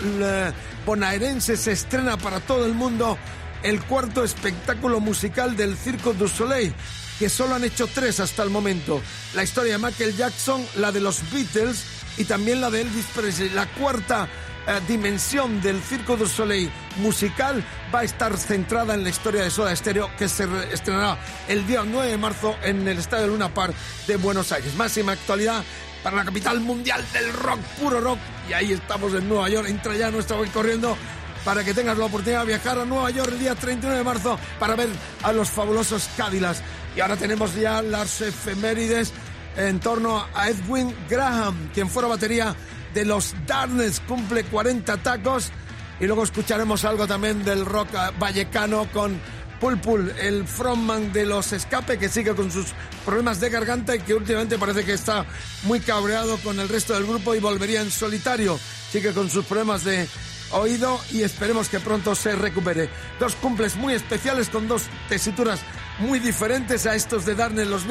bonaerense 0.85 1.57
se 1.57 1.71
estrena 1.73 2.17
para 2.17 2.39
todo 2.39 2.65
el 2.65 2.73
mundo 2.73 3.17
el 3.63 3.81
cuarto 3.83 4.23
espectáculo 4.23 4.99
musical 4.99 5.55
del 5.57 5.75
Circo 5.75 6.13
du 6.13 6.27
Soleil, 6.27 6.73
que 7.19 7.27
solo 7.29 7.55
han 7.55 7.63
hecho 7.65 7.88
tres 7.93 8.19
hasta 8.21 8.41
el 8.43 8.49
momento. 8.49 9.01
La 9.35 9.43
historia 9.43 9.73
de 9.73 9.79
Michael 9.79 10.15
Jackson, 10.15 10.65
la 10.77 10.91
de 10.91 11.01
los 11.01 11.19
Beatles 11.31 11.83
y 12.17 12.23
también 12.23 12.62
la 12.62 12.69
de 12.69 12.81
Elvis 12.81 13.05
Presley. 13.13 13.49
La 13.49 13.67
cuarta 13.73 14.27
eh, 14.65 14.79
dimensión 14.88 15.62
del 15.62 15.81
Circo 15.81 16.15
du 16.15 16.25
Soleil 16.25 16.71
musical 16.97 17.62
va 17.93 17.99
a 17.99 18.03
estar 18.03 18.38
centrada 18.38 18.93
en 18.93 19.03
la 19.03 19.09
historia 19.09 19.43
de 19.43 19.51
Soda 19.51 19.75
Stereo, 19.75 20.09
que 20.17 20.29
se 20.29 20.45
re- 20.45 20.73
estrenará 20.73 21.19
el 21.49 21.67
día 21.67 21.83
9 21.85 22.12
de 22.12 22.17
marzo 22.17 22.55
en 22.63 22.88
el 22.88 22.97
Estadio 22.97 23.27
Luna 23.27 23.53
Park 23.53 23.73
de 24.07 24.15
Buenos 24.15 24.53
Aires. 24.53 24.73
Máxima 24.75 25.12
actualidad 25.12 25.63
para 26.03 26.17
la 26.17 26.25
capital 26.25 26.59
mundial 26.59 27.03
del 27.13 27.33
rock, 27.33 27.59
puro 27.79 28.01
rock. 28.01 28.19
Y 28.49 28.53
ahí 28.53 28.73
estamos 28.73 29.13
en 29.13 29.27
Nueva 29.27 29.49
York. 29.49 29.67
Entra 29.69 29.95
ya 29.95 30.12
nuestra 30.12 30.38
voz 30.38 30.49
corriendo 30.49 30.97
para 31.43 31.63
que 31.63 31.73
tengas 31.73 31.97
la 31.97 32.05
oportunidad 32.05 32.41
de 32.41 32.47
viajar 32.47 32.79
a 32.79 32.85
Nueva 32.85 33.09
York 33.12 33.29
el 33.31 33.39
día 33.39 33.55
31 33.55 33.97
de 33.97 34.03
marzo 34.03 34.38
para 34.59 34.75
ver 34.75 34.89
a 35.23 35.31
los 35.31 35.49
fabulosos 35.49 36.09
Cadillacs. 36.17 36.62
Y 36.95 37.01
ahora 37.01 37.15
tenemos 37.15 37.55
ya 37.55 37.81
las 37.81 38.21
efemérides 38.21 39.13
en 39.55 39.79
torno 39.79 40.25
a 40.33 40.49
Edwin 40.49 40.93
Graham, 41.09 41.69
quien 41.73 41.89
fuera 41.89 42.07
batería 42.07 42.55
de 42.93 43.05
los 43.05 43.35
Darnets, 43.45 43.99
cumple 44.01 44.43
40 44.43 44.97
tacos. 44.97 45.51
Y 45.99 46.05
luego 46.05 46.23
escucharemos 46.23 46.85
algo 46.85 47.07
también 47.07 47.43
del 47.43 47.65
rock 47.65 47.89
vallecano 48.17 48.88
con 48.93 49.19
Pulpul, 49.60 50.13
el 50.22 50.48
frontman 50.48 51.12
de 51.12 51.26
los 51.26 51.52
Escape, 51.52 51.98
que 51.98 52.10
sigue 52.10 52.34
con 52.36 52.52
sus 52.52 52.67
problemas 53.06 53.39
de 53.39 53.50
garganta 53.50 53.95
y 53.95 54.00
que 54.00 54.13
últimamente 54.13 54.58
parece 54.58 54.86
que 54.86 54.93
está 54.93 55.26
muy 55.63 55.80
cabreado 55.82 56.38
con 56.38 56.60
el 56.60 56.69
resto 56.69 56.93
del 56.93 57.06
grupo 57.06 57.36
y 57.36 57.39
volvería 57.39 57.82
en 57.82 57.91
solitario. 57.91 58.60
Sigue 58.91 59.13
con 59.13 59.30
sus 59.30 59.45
problemas 59.45 59.84
de 59.84 60.08
oído 60.52 61.00
y 61.12 61.24
esperemos 61.24 61.67
que 61.69 61.80
pronto 61.80 62.15
se 62.15 62.36
recupere. 62.36 62.89
Dos 63.19 63.36
cumples 63.36 63.76
muy 63.76 63.93
especiales 63.93 64.50
con 64.50 64.67
dos 64.67 64.84
tesituras 65.10 65.60
muy 66.00 66.19
diferentes 66.19 66.86
a 66.86 66.95
estos 66.95 67.26
de 67.26 67.36
Darnell 67.36 67.69
los 67.69 67.84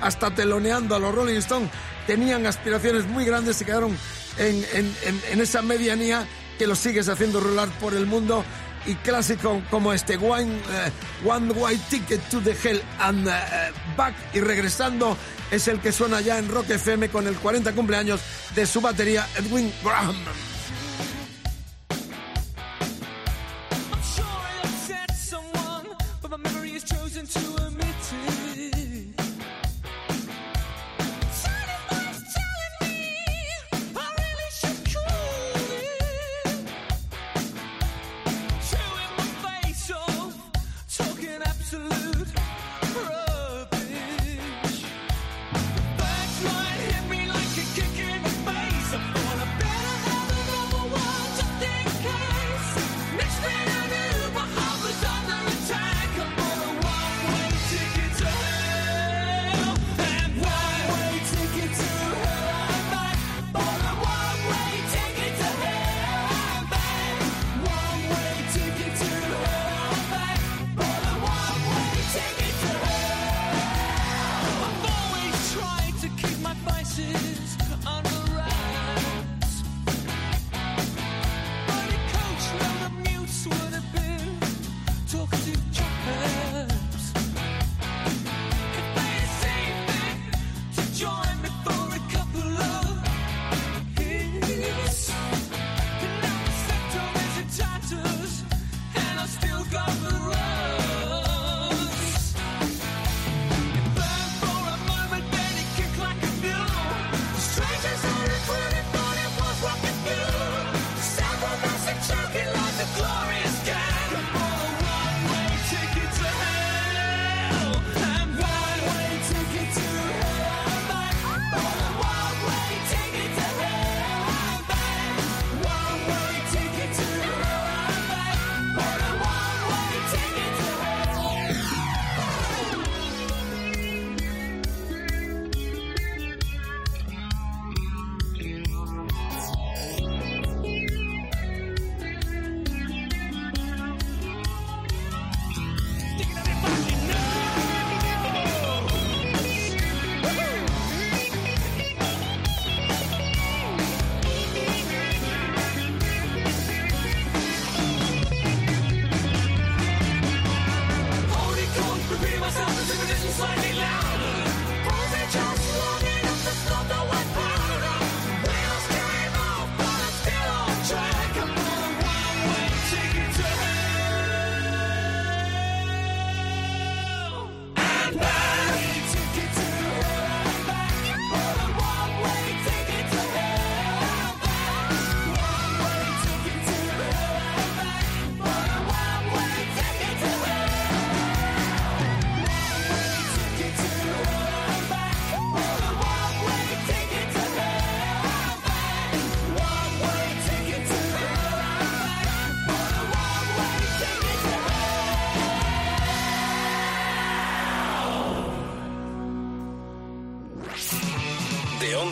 hasta 0.00 0.34
teloneando 0.34 0.96
a 0.96 0.98
los 0.98 1.14
Rolling 1.14 1.36
Stones, 1.36 1.70
tenían 2.06 2.44
aspiraciones 2.46 3.06
muy 3.06 3.24
grandes 3.24 3.60
y 3.60 3.64
quedaron 3.64 3.96
en, 4.38 4.56
en- 4.72 4.96
en- 5.04 5.22
en 5.30 5.40
esa 5.40 5.62
medianía 5.62 6.26
que 6.58 6.66
los 6.66 6.80
sigues 6.80 7.08
haciendo 7.08 7.38
rolar 7.40 7.68
por 7.80 7.94
el 7.94 8.06
mundo 8.06 8.44
y 8.86 8.94
clásico 8.96 9.62
como 9.70 9.92
este 9.92 10.16
One, 10.16 10.56
eh, 10.56 10.92
One 11.24 11.52
White 11.52 11.84
Ticket 11.88 12.20
to 12.28 12.40
the 12.40 12.56
Hell 12.62 12.82
and 12.98 13.28
eh, 13.28 13.32
Back 13.96 14.14
y 14.34 14.40
regresando 14.40 15.16
es 15.50 15.68
el 15.68 15.80
que 15.80 15.92
suena 15.92 16.20
ya 16.20 16.38
en 16.38 16.48
Rock 16.48 16.70
FM 16.70 17.08
con 17.08 17.26
el 17.26 17.36
40 17.36 17.72
cumpleaños 17.72 18.20
de 18.54 18.66
su 18.66 18.80
batería 18.80 19.26
Edwin 19.36 19.72
Graham. 19.84 20.16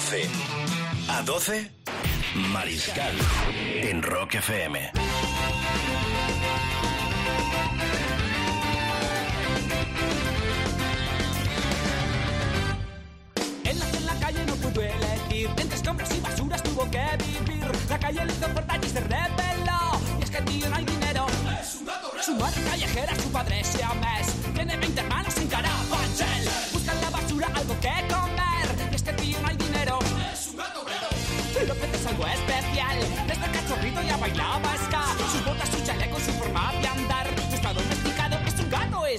11 0.00 0.22
a 1.08 1.22
12, 1.22 1.70
Mariscal 2.34 3.14
en 3.82 4.02
Rock 4.02 4.36
FM. 4.36 4.99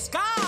Un 0.09 0.40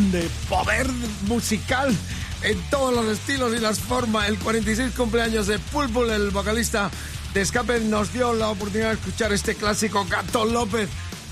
grande! 0.00 0.28
Poder 0.48 0.88
musical 1.26 1.94
en 2.42 2.60
todos 2.70 2.94
los 2.94 3.06
estilos 3.06 3.54
y 3.54 3.58
las 3.58 3.78
formas. 3.78 4.28
El 4.28 4.38
46 4.38 4.94
cumpleaños 4.94 5.46
de 5.46 5.58
Pulpul, 5.58 6.10
el 6.10 6.30
vocalista 6.30 6.90
de 7.34 7.40
Escape, 7.40 7.80
nos 7.80 8.12
dio 8.12 8.32
la 8.32 8.48
oportunidad 8.48 8.88
de 8.88 8.94
escuchar 8.94 9.32
este 9.32 9.54
clásico 9.54 10.06
Gato 10.08 10.44
López. 10.44 10.88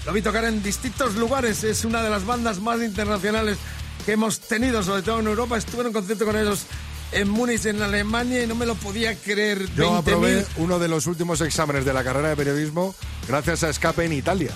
Lo 0.07 0.13
vi 0.13 0.23
tocar 0.23 0.45
en 0.45 0.63
distintos 0.63 1.15
lugares. 1.17 1.65
Es 1.65 1.85
una 1.85 2.03
de 2.03 2.11
las 2.11 2.25
bandas 2.25 2.61
más 2.61 2.81
internacionales 2.83 3.59
que 4.05 4.13
hemos 4.13 4.41
tenido, 4.41 4.83
sobre 4.83 5.03
todo 5.03 5.21
en 5.21 5.27
Europa. 5.27 5.57
Estuve 5.57 5.83
en 5.83 5.87
un 5.89 5.93
concierto 5.93 6.25
con 6.25 6.37
ellos 6.37 6.65
en 7.13 7.29
Múnich, 7.29 7.65
en 7.67 7.83
Alemania, 7.83 8.43
y 8.43 8.47
no 8.47 8.55
me 8.55 8.67
lo 8.67 8.75
podía 8.75 9.15
creer. 9.17 9.67
Yo 9.75 9.93
20.000. 9.93 9.99
aprobé 9.99 10.47
uno 10.57 10.79
de 10.79 10.89
los 10.89 11.07
últimos 11.07 11.41
exámenes 11.41 11.85
de 11.85 11.93
la 11.93 12.05
carrera 12.05 12.31
de 12.31 12.37
periodismo 12.37 12.95
gracias 13.27 13.65
a 13.65 13.71
Escape 13.71 14.05
en 14.05 14.13
Italia. 14.13 14.53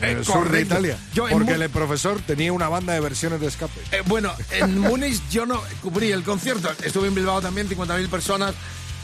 En 0.00 0.08
Eh, 0.08 0.12
el 0.12 0.24
sur 0.24 0.50
de. 0.50 0.60
Italia. 0.62 0.98
Yo 1.14 1.26
porque 1.28 1.52
el 1.52 1.70
profesor 1.70 2.20
tenía 2.26 2.52
una 2.52 2.68
banda 2.68 2.92
de 2.92 3.00
versiones 3.00 3.40
de 3.40 3.46
Escape. 3.46 3.80
Eh, 3.92 4.02
bueno, 4.06 4.32
en 4.50 4.78
Múnich 4.80 5.20
yo 5.30 5.46
no 5.46 5.62
cubrí 5.82 6.10
el 6.12 6.22
concierto. 6.22 6.70
Estuve 6.82 7.08
en 7.08 7.14
Bilbao 7.14 7.40
también, 7.40 7.68
50.000 7.68 8.08
personas, 8.08 8.54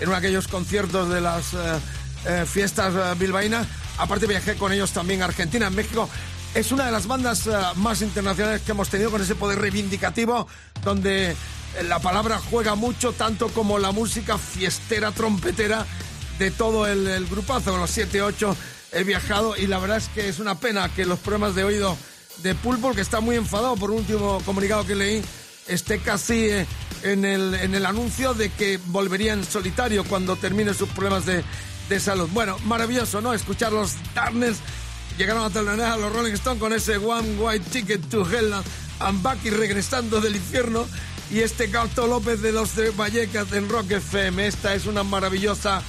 en 0.01 0.09
uno 0.09 0.13
de 0.21 0.27
aquellos 0.27 0.49
conciertos 0.49 1.09
de 1.09 1.21
las 1.21 1.55
eh, 1.55 1.57
eh, 2.27 2.45
fiestas 2.47 2.95
eh, 2.95 3.15
bilbaínas. 3.19 3.67
Aparte 3.99 4.27
viajé 4.27 4.55
con 4.57 4.73
ellos 4.73 4.91
también 4.93 5.23
a 5.23 5.27
Argentina, 5.27 5.67
en 5.69 5.75
México. 5.75 6.09
Es 6.55 6.73
una 6.73 6.87
de 6.87 6.93
las 6.93 7.07
bandas 7.07 7.47
eh, 7.47 7.53
más 7.77 8.03
internacionales 8.03 8.63
que 8.63 8.73
hemos 8.73 8.89
tenido 8.89 9.11
con 9.11 9.23
ese 9.23 9.37
poder 9.37 9.61
reivindicativo, 9.61 10.49
donde 10.83 11.31
eh, 11.31 11.37
la 11.85 12.01
palabra 12.01 12.41
juega 12.51 12.75
mucho, 12.75 13.13
tanto 13.13 13.49
como 13.49 13.79
la 13.79 13.93
música 13.93 14.37
fiestera, 14.37 15.13
trompetera 15.13 15.87
de 16.41 16.51
todo 16.51 16.87
el, 16.89 17.07
el 17.07 17.27
grupazo, 17.27 17.77
los 17.77 17.97
7-8 17.97 18.55
he 18.93 19.05
viajado 19.05 19.57
y 19.57 19.67
la 19.67 19.79
verdad 19.79 19.99
es 19.99 20.09
que 20.09 20.29
es 20.29 20.39
una 20.39 20.59
pena 20.59 20.89
que 20.95 21.05
los 21.05 21.19
problemas 21.19 21.55
de 21.55 21.65
oído 21.65 21.97
de 22.43 22.55
Pulpo, 22.55 22.93
que 22.95 23.01
está 23.01 23.21
muy 23.21 23.37
enfadado 23.37 23.77
por 23.77 23.91
un 23.91 23.99
último 23.99 24.41
comunicado 24.45 24.87
que 24.87 24.95
leí, 24.95 25.23
esté 25.69 25.99
casi 25.99 26.49
eh, 26.49 26.67
en, 27.03 27.25
el, 27.25 27.55
en 27.55 27.75
el 27.75 27.87
anuncio 27.87 28.35
de 28.35 28.51
que 28.51 28.79
volvería 28.87 29.33
en 29.33 29.45
solitario 29.45 30.05
cuando 30.05 30.37
termine 30.37 30.75
sus 30.75 30.89
problemas 30.91 31.27
de, 31.27 31.45
de 31.89 32.01
salud. 32.01 32.29
Bueno, 32.33 32.59
maravilloso, 32.65 33.21
¿no? 33.21 33.35
Escuchar 33.35 33.73
los 33.73 33.95
Darkness. 34.15 34.57
Llegaron 35.19 35.45
a 35.45 35.51
telonear 35.51 35.93
a 35.93 35.97
los 35.97 36.13
Rolling 36.13 36.33
Stones 36.33 36.61
con 36.61 36.73
ese 36.73 36.97
One 36.97 37.37
White 37.37 37.67
Ticket 37.71 38.09
to 38.09 38.27
Hell 38.31 38.55
and 39.01 39.23
Back 39.23 39.39
y 39.45 39.51
regresando 39.51 40.21
del 40.21 40.37
infierno. 40.37 40.87
Y 41.31 41.41
este 41.41 41.67
Gato 41.67 42.07
López 42.07 42.41
de 42.41 42.53
los 42.53 42.71
Vallecas 42.97 43.53
en 43.53 43.69
Rock 43.69 43.93
FM. 43.93 44.47
Esta 44.47 44.75
es 44.75 44.87
una 44.87 45.03
maravillosa 45.03 45.83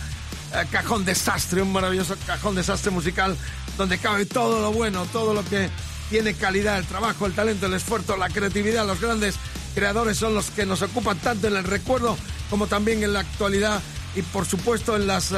cajón 0.72 1.06
desastre, 1.06 1.62
un 1.62 1.72
maravilloso 1.72 2.16
cajón 2.26 2.56
desastre 2.56 2.92
musical 2.92 3.38
donde 3.78 3.98
cabe 3.98 4.26
todo 4.26 4.62
lo 4.62 4.72
bueno, 4.72 5.06
todo 5.12 5.34
lo 5.34 5.44
que 5.46 5.70
tiene 6.10 6.34
calidad, 6.34 6.78
el 6.78 6.86
trabajo, 6.86 7.26
el 7.26 7.34
talento, 7.34 7.68
el 7.68 7.74
esfuerzo, 7.74 8.18
la 8.18 8.30
creatividad. 8.30 8.86
Los 8.86 9.00
grandes 9.00 9.36
creadores 9.74 10.18
son 10.18 10.36
los 10.36 10.52
que 10.52 10.66
nos 10.66 10.82
ocupan 10.82 11.18
tanto 11.20 11.48
en 11.48 11.56
el 11.56 11.64
recuerdo 11.64 12.18
como 12.50 12.68
también 12.68 13.02
en 13.04 13.14
la 13.14 13.22
actualidad 13.22 13.82
y 14.14 14.22
por 14.22 14.46
supuesto 14.46 14.98
en 14.98 15.08
las 15.08 15.32
eh, 15.32 15.38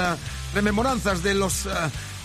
rememoranzas 0.56 1.22
de 1.22 1.36
los 1.36 1.68
eh, 1.68 1.70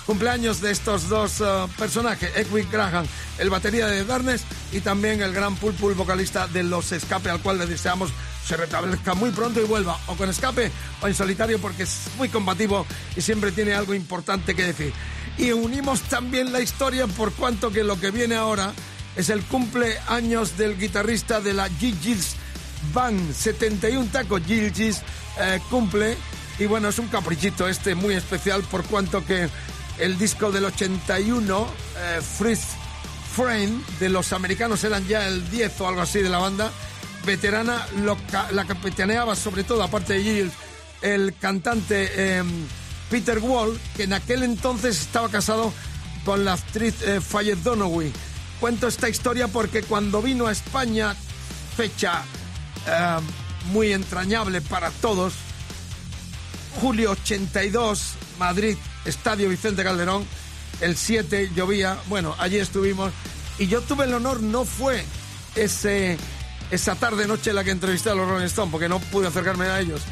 cumpleaños 0.07 0.63
de 0.63 0.71
estos 0.71 1.11
dos 1.11 1.43
eh, 1.43 1.45
personajes, 1.77 2.31
Edwin 2.35 2.67
Graham, 2.73 3.07
el 3.39 3.51
batería 3.51 3.87
de 3.87 4.05
Darnes 4.05 4.43
y 4.73 4.81
también 4.81 5.21
el 5.21 5.35
gran 5.35 5.55
Pulpul, 5.57 5.93
vocalista 5.93 6.49
de 6.49 6.63
Los 6.63 6.93
Escape, 6.93 7.29
al 7.29 7.41
cual 7.41 7.59
le 7.59 7.67
deseamos 7.67 8.11
se 8.49 8.57
restablezca 8.57 9.13
muy 9.13 9.31
pronto 9.31 9.61
y 9.61 9.65
vuelva 9.65 9.99
o 10.07 10.17
con 10.17 10.31
escape 10.31 10.73
o 11.03 11.07
en 11.07 11.15
solitario 11.15 11.59
porque 11.59 11.83
es 11.83 12.09
muy 12.17 12.31
combativo 12.31 12.87
y 13.15 13.21
siempre 13.21 13.53
tiene 13.53 13.75
algo 13.75 13.93
importante 13.93 14.55
que 14.55 14.65
decir. 14.65 14.93
Y 15.37 15.53
unimos 15.53 16.01
también 16.03 16.51
la 16.51 16.61
historia 16.61 17.07
por 17.07 17.33
cuanto 17.35 17.71
que 17.71 17.85
lo 17.85 18.01
que 18.01 18.11
viene 18.11 18.37
ahora 18.37 18.73
es 19.17 19.29
el 19.29 19.43
cumpleaños 19.43 20.57
del 20.57 20.79
guitarrista 20.79 21.41
de 21.41 21.53
la 21.53 21.69
Gilgis 21.69 22.37
Band, 22.95 23.35
71 23.35 24.09
tacos 24.11 24.41
Gilgis 24.47 25.03
eh, 25.39 25.61
cumple 25.69 26.17
y 26.59 26.65
bueno, 26.65 26.89
es 26.89 26.99
un 26.99 27.09
caprichito 27.09 27.69
este 27.69 27.95
muy 27.95 28.15
especial 28.15 28.63
por 28.63 28.83
cuanto 28.85 29.25
que 29.27 29.49
el 29.99 30.17
disco 30.17 30.51
del 30.51 30.65
81, 30.65 31.69
eh, 31.99 32.21
Fritz 32.23 32.63
Frame, 33.37 33.81
de 34.01 34.09
los 34.09 34.33
americanos 34.33 34.83
eran 34.85 35.07
ya 35.07 35.27
el 35.27 35.51
10 35.51 35.81
o 35.83 35.89
algo 35.89 36.01
así 36.01 36.21
de 36.21 36.31
la 36.31 36.39
banda, 36.39 36.73
veterana, 37.29 37.87
lo 38.03 38.17
ca- 38.31 38.51
la 38.53 38.65
capitaneaba 38.67 39.37
sobre 39.37 39.63
todo, 39.63 39.83
aparte 39.83 40.15
de 40.15 40.23
Gilles, 40.23 40.53
el 41.03 41.35
cantante 41.39 42.39
em, 42.39 42.49
Peter 43.11 43.39
Wall, 43.39 43.79
que 43.97 44.03
en 44.05 44.13
aquel 44.15 44.43
entonces 44.43 45.01
estaba 45.01 45.29
casado 45.29 45.73
con 46.25 46.45
la 46.45 46.55
actriz 46.55 46.95
eh, 47.03 47.21
Fayette 47.21 47.63
Donoway. 47.63 48.13
Cuento 48.61 48.89
esta 48.89 49.09
historia 49.09 49.47
porque 49.49 49.83
cuando 49.83 50.21
vino 50.21 50.47
a 50.47 50.53
España, 50.53 51.15
fecha 51.77 52.23
eh, 52.87 53.19
muy 53.73 53.93
entrañable 53.93 54.61
para 54.61 54.91
todos, 54.91 55.35
julio 56.81 57.13
82, 57.13 58.15
Madrid, 58.39 58.77
Estadio 59.05 59.49
Vicente 59.49 59.85
Calderón, 59.85 60.25
el 60.81 60.97
7 60.97 61.51
llovía, 61.55 61.99
bueno, 62.09 62.35
allí 62.39 62.57
estuvimos 62.59 63.13
y 63.59 63.67
yo 63.67 63.81
tuve 63.81 64.05
el 64.05 64.15
honor, 64.15 64.41
no 64.43 64.65
fue 64.65 65.05
ese, 65.57 66.17
esa 66.71 66.95
tarde 66.95 67.27
noche 67.27 67.51
en 67.51 67.57
la 67.57 67.65
que 67.65 67.71
entrevisté 67.71 68.11
a 68.11 68.15
los 68.15 68.29
Rolling 68.29 68.47
Stones, 68.47 68.73
porque 68.73 68.89
no 68.89 69.01
pude 69.01 69.29
acercarme 69.29 69.67
a 69.67 69.81
ellos, 69.81 70.03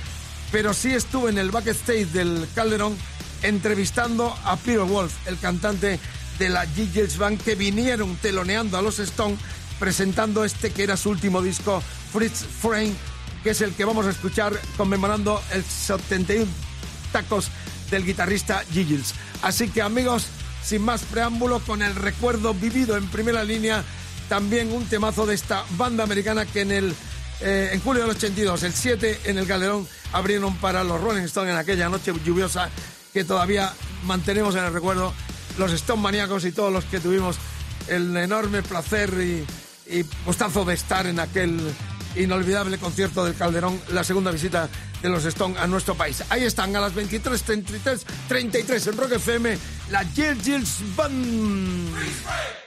pero 0.52 0.72
sí 0.74 0.92
estuve 0.92 1.30
en 1.30 1.38
el 1.38 1.50
backstage 1.50 2.06
del 2.08 2.46
Calderón 2.54 2.96
entrevistando 3.42 4.34
a 4.44 4.56
Peter 4.56 4.80
Wolf, 4.80 5.12
el 5.26 5.38
cantante 5.38 6.00
de 6.38 6.48
la 6.48 6.66
Giggles 6.66 7.18
Band, 7.18 7.40
que 7.40 7.54
vinieron 7.54 8.16
teloneando 8.16 8.78
a 8.78 8.82
los 8.82 8.98
Stones 8.98 9.38
presentando 9.78 10.44
este 10.44 10.70
que 10.70 10.82
era 10.82 10.96
su 10.96 11.10
último 11.10 11.42
disco, 11.42 11.82
Fritz 12.12 12.44
Frame, 12.60 12.94
que 13.42 13.50
es 13.50 13.60
el 13.60 13.74
que 13.74 13.84
vamos 13.84 14.06
a 14.06 14.10
escuchar 14.10 14.58
conmemorando 14.76 15.42
el 15.52 15.64
71 15.64 16.46
tacos 17.12 17.48
del 17.90 18.04
guitarrista 18.04 18.64
Giggles. 18.72 19.14
Así 19.42 19.68
que 19.68 19.82
amigos, 19.82 20.26
sin 20.64 20.82
más 20.82 21.02
preámbulo, 21.02 21.60
con 21.60 21.82
el 21.82 21.94
recuerdo 21.94 22.54
vivido 22.54 22.96
en 22.96 23.06
primera 23.08 23.44
línea, 23.44 23.84
también 24.28 24.72
un 24.72 24.84
temazo 24.86 25.26
de 25.26 25.34
esta 25.34 25.64
banda 25.76 26.04
americana 26.04 26.46
que 26.46 26.62
en 26.62 26.72
el 26.72 26.94
eh, 27.40 27.70
en 27.72 27.80
julio 27.80 28.02
del 28.02 28.12
82, 28.12 28.62
el 28.62 28.72
7 28.72 29.20
en 29.24 29.38
el 29.38 29.46
Calderón, 29.46 29.86
abrieron 30.12 30.56
para 30.56 30.82
los 30.84 31.00
Rolling 31.00 31.24
Stones 31.24 31.52
en 31.52 31.58
aquella 31.58 31.88
noche 31.88 32.12
lluviosa 32.24 32.70
que 33.12 33.24
todavía 33.24 33.72
mantenemos 34.04 34.54
en 34.54 34.64
el 34.64 34.72
recuerdo 34.72 35.12
los 35.58 35.72
Stone 35.72 36.02
maníacos 36.02 36.44
y 36.44 36.52
todos 36.52 36.72
los 36.72 36.84
que 36.84 37.00
tuvimos 37.00 37.36
el 37.88 38.16
enorme 38.16 38.62
placer 38.62 39.12
y, 39.20 39.46
gustazo 40.24 40.64
de 40.64 40.74
estar 40.74 41.06
en 41.06 41.20
aquel 41.20 41.60
inolvidable 42.16 42.78
concierto 42.78 43.24
del 43.24 43.34
Calderón, 43.34 43.80
la 43.92 44.02
segunda 44.02 44.30
visita 44.30 44.68
de 45.02 45.08
los 45.08 45.24
Stone 45.24 45.56
a 45.58 45.66
nuestro 45.66 45.94
país. 45.94 46.24
Ahí 46.30 46.42
están 46.44 46.74
a 46.74 46.80
las 46.80 46.94
23.33 46.94 48.02
33 48.26 48.86
en 48.86 48.96
Rock 48.96 49.12
FM, 49.12 49.58
la 49.90 50.04
Jill 50.04 50.42
Jills 50.42 50.96
Band. 50.96 52.65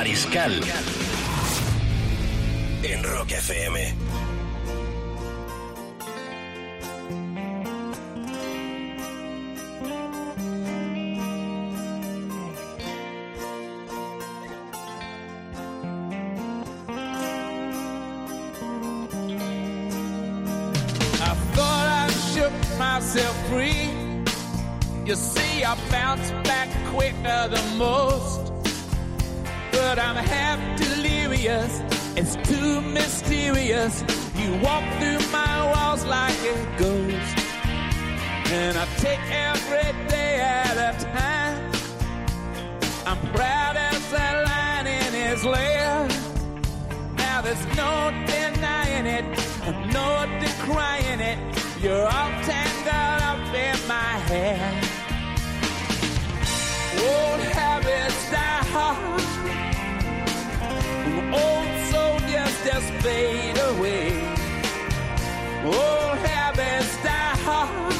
Mariscal. 0.00 0.52
En 2.82 3.02
Rock 3.04 3.32
FM. 3.32 3.76
Myself 22.78 23.48
free. 23.48 23.90
You 25.04 25.14
see, 25.14 25.64
I 25.64 25.76
bounce 25.90 26.30
back 26.48 26.68
quicker 26.92 27.48
than 27.48 27.76
most. 27.76 28.49
But 29.90 29.98
I'm 29.98 30.14
half 30.14 30.60
delirious, 30.78 31.82
it's 32.14 32.36
too 32.48 32.80
mysterious. 32.80 34.04
You 34.36 34.52
walk 34.62 34.84
through 35.00 35.18
my 35.32 35.66
walls 35.72 36.04
like 36.04 36.40
a 36.54 36.54
ghost. 36.78 37.38
And 38.52 38.78
I 38.78 38.86
take 38.98 39.18
every 39.50 39.90
day 40.08 40.36
at 40.38 40.76
a 40.76 41.04
time. 41.06 41.72
I'm 43.04 43.18
proud 43.34 43.76
as 43.76 44.12
a 44.12 44.44
lion 44.46 44.86
in 44.86 45.12
his 45.12 45.44
lair. 45.44 46.06
Now 47.16 47.40
there's 47.42 47.66
no 47.74 48.12
denying 48.30 49.06
it, 49.06 49.24
no 49.92 50.08
decrying 50.38 51.18
it. 51.18 51.38
You're 51.82 52.06
all 52.06 52.30
tangled 52.46 52.94
up 53.26 53.54
in 53.66 53.88
my 53.88 54.12
hair. 54.30 54.82
Old 56.94 57.40
habits 57.40 58.30
die 58.30 58.64
hard. 58.70 59.20
Just 62.72 62.92
fade 63.02 63.58
away. 63.70 64.12
Old 65.64 66.18
habits 66.18 66.96
die 67.02 67.36
hard. 67.44 67.99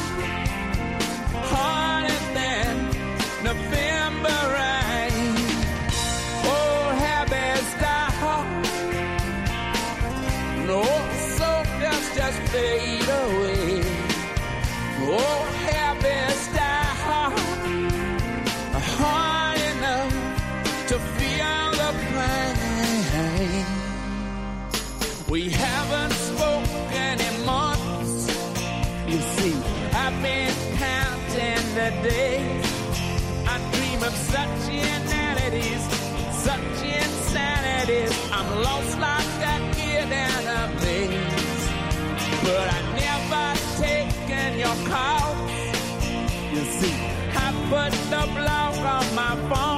Put 47.71 47.91
the 48.11 48.23
block 48.35 48.75
on 48.79 49.15
my 49.15 49.33
phone. 49.47 49.70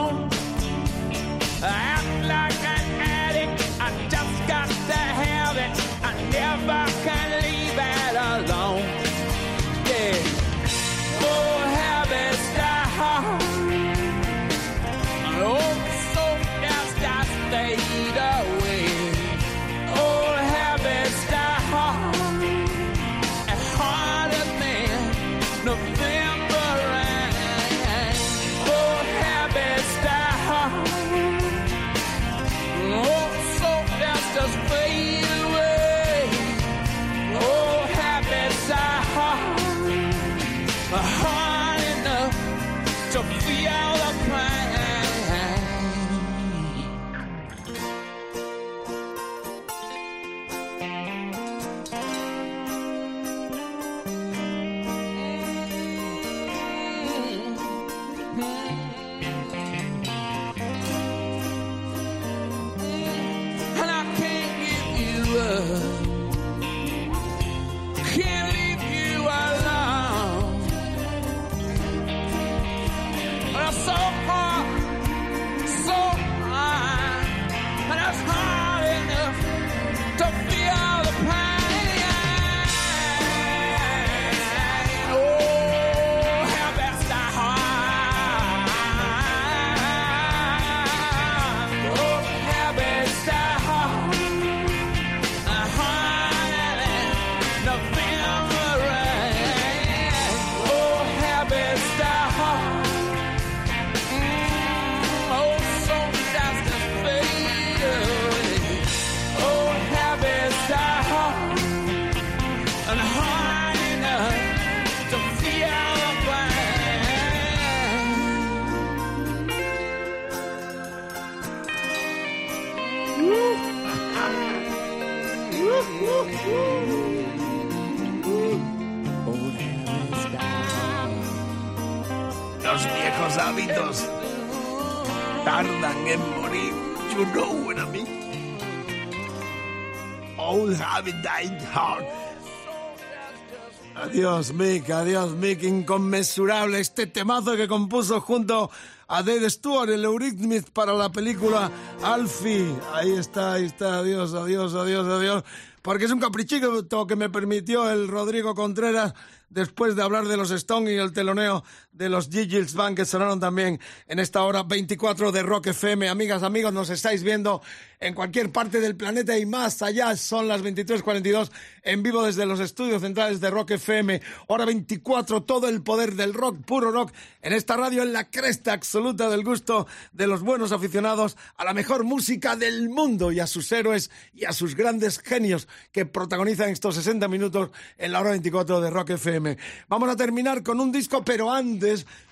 Adiós, 144.34 144.52
Mick, 144.52 144.90
adiós, 144.90 145.36
Mick, 145.36 145.62
inconmensurable. 145.62 146.80
Este 146.80 147.06
temazo 147.06 147.56
que 147.56 147.68
compuso 147.68 148.20
junto 148.20 148.72
a 149.08 149.22
Dave 149.22 149.48
Stewart, 149.48 149.92
el 149.92 150.04
Eurythmics, 150.06 150.72
para 150.72 150.92
la 150.94 151.12
película 151.12 151.70
Alfie. 152.02 152.76
Ahí 152.94 153.12
está, 153.12 153.54
ahí 153.54 153.66
está, 153.66 154.00
adiós, 154.00 154.34
adiós, 154.34 154.74
adiós, 154.74 155.08
adiós. 155.08 155.44
Porque 155.84 156.06
es 156.06 156.12
un 156.12 156.20
caprichito 156.20 157.06
que 157.06 157.16
me 157.16 157.30
permitió 157.30 157.92
el 157.92 158.08
Rodrigo 158.08 158.56
Contreras 158.56 159.14
después 159.52 159.96
de 159.96 160.02
hablar 160.02 160.28
de 160.28 160.36
los 160.36 160.50
Stone 160.50 160.92
y 160.92 160.96
el 160.96 161.14
teloneo 161.14 161.64
de 161.94 162.10
los 162.10 162.28
Giggles 162.30 162.74
Band 162.74 162.98
que 162.98 163.06
sonaron 163.06 163.40
también 163.40 163.80
en 164.08 164.20
esta 164.20 164.44
hora 164.44 164.64
24 164.64 165.32
de 165.32 165.44
Rock 165.44 165.68
FM. 165.68 166.10
Amigas, 166.10 166.42
amigos, 166.42 166.74
nos 166.74 166.90
estáis 166.90 167.24
viendo 167.24 167.62
en 168.00 168.16
cualquier 168.16 168.52
parte 168.52 168.80
del 168.80 168.96
planeta 168.96 169.38
y 169.38 169.46
más 169.46 169.82
allá. 169.82 170.16
Son 170.18 170.48
las 170.48 170.64
23.42 170.64 171.52
en 171.84 172.04
vivo 172.04 172.24
desde 172.24 172.46
los 172.46 172.60
estudios 172.60 173.02
centrales 173.02 173.40
de 173.40 173.50
Rock 173.52 173.72
FM. 173.72 174.22
Hora 174.48 174.66
24, 174.66 175.44
todo 175.44 175.70
el 175.70 175.84
poder 175.84 176.16
del 176.16 176.34
rock, 176.34 176.58
puro 176.66 176.92
rock, 176.92 177.14
en 177.42 177.54
esta 177.54 177.78
radio 177.78 178.02
en 178.02 178.12
la 178.12 178.30
cresta 178.30 178.74
absoluta 178.74 179.30
del 179.30 179.44
gusto 179.44 179.88
de 180.12 180.28
los 180.28 180.42
buenos 180.42 180.72
aficionados 180.72 181.38
a 181.58 181.64
la 181.64 181.74
mejor 181.74 182.04
música 182.04 182.56
del 182.56 182.90
mundo 182.90 183.32
y 183.32 183.40
a 183.40 183.48
sus 183.48 183.72
héroes 183.72 184.10
y 184.34 184.46
a 184.46 184.52
sus 184.52 184.76
grandes 184.76 185.20
genios 185.20 185.68
que 185.92 186.06
protagonizan 186.06 186.70
estos 186.70 186.96
60 186.96 187.28
minutos 187.28 187.70
en 187.98 188.12
la 188.12 188.20
hora 188.20 188.32
24 188.32 188.82
de 188.82 188.90
Rock 188.90 189.12
FM. 189.12 189.58
Vamos 189.88 190.10
a 190.10 190.16
terminar 190.16 190.64
con 190.64 190.80
un 190.80 190.92
disco, 190.92 191.24
pero 191.24 191.52
antes 191.52 191.83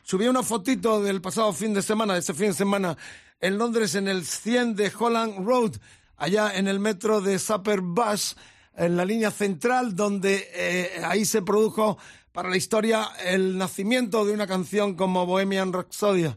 subí 0.04 0.28
una 0.28 0.43
fotito 0.43 1.02
del 1.02 1.22
pasado 1.22 1.52
fin 1.54 1.74
de 1.74 1.82
semana, 1.82 2.14
de 2.14 2.20
ese 2.20 2.34
fin 2.34 2.47
de 2.47 2.54
semana, 2.54 2.97
en 3.39 3.58
Londres, 3.58 3.95
en 3.95 4.08
el 4.08 4.26
100 4.26 4.76
de 4.76 4.91
Holland 4.97 5.45
Road, 5.45 5.74
allá 6.18 6.56
en 6.56 6.68
el 6.68 6.80
metro 6.80 7.22
de 7.22 7.39
Supper 7.39 7.82
Bus, 7.82 8.36
en 8.76 8.95
la 8.97 9.06
línea 9.06 9.32
central, 9.32 9.95
donde 9.95 10.47
eh, 10.54 11.02
ahí 11.04 11.26
se 11.26 11.41
produjo 11.41 11.97
para 12.32 12.49
la 12.49 12.58
historia 12.58 13.10
el 13.26 13.58
nacimiento 13.58 14.24
de 14.26 14.32
una 14.34 14.47
canción 14.47 14.95
como 14.95 15.26
Bohemian 15.26 15.74
Rhapsody, 15.74 16.34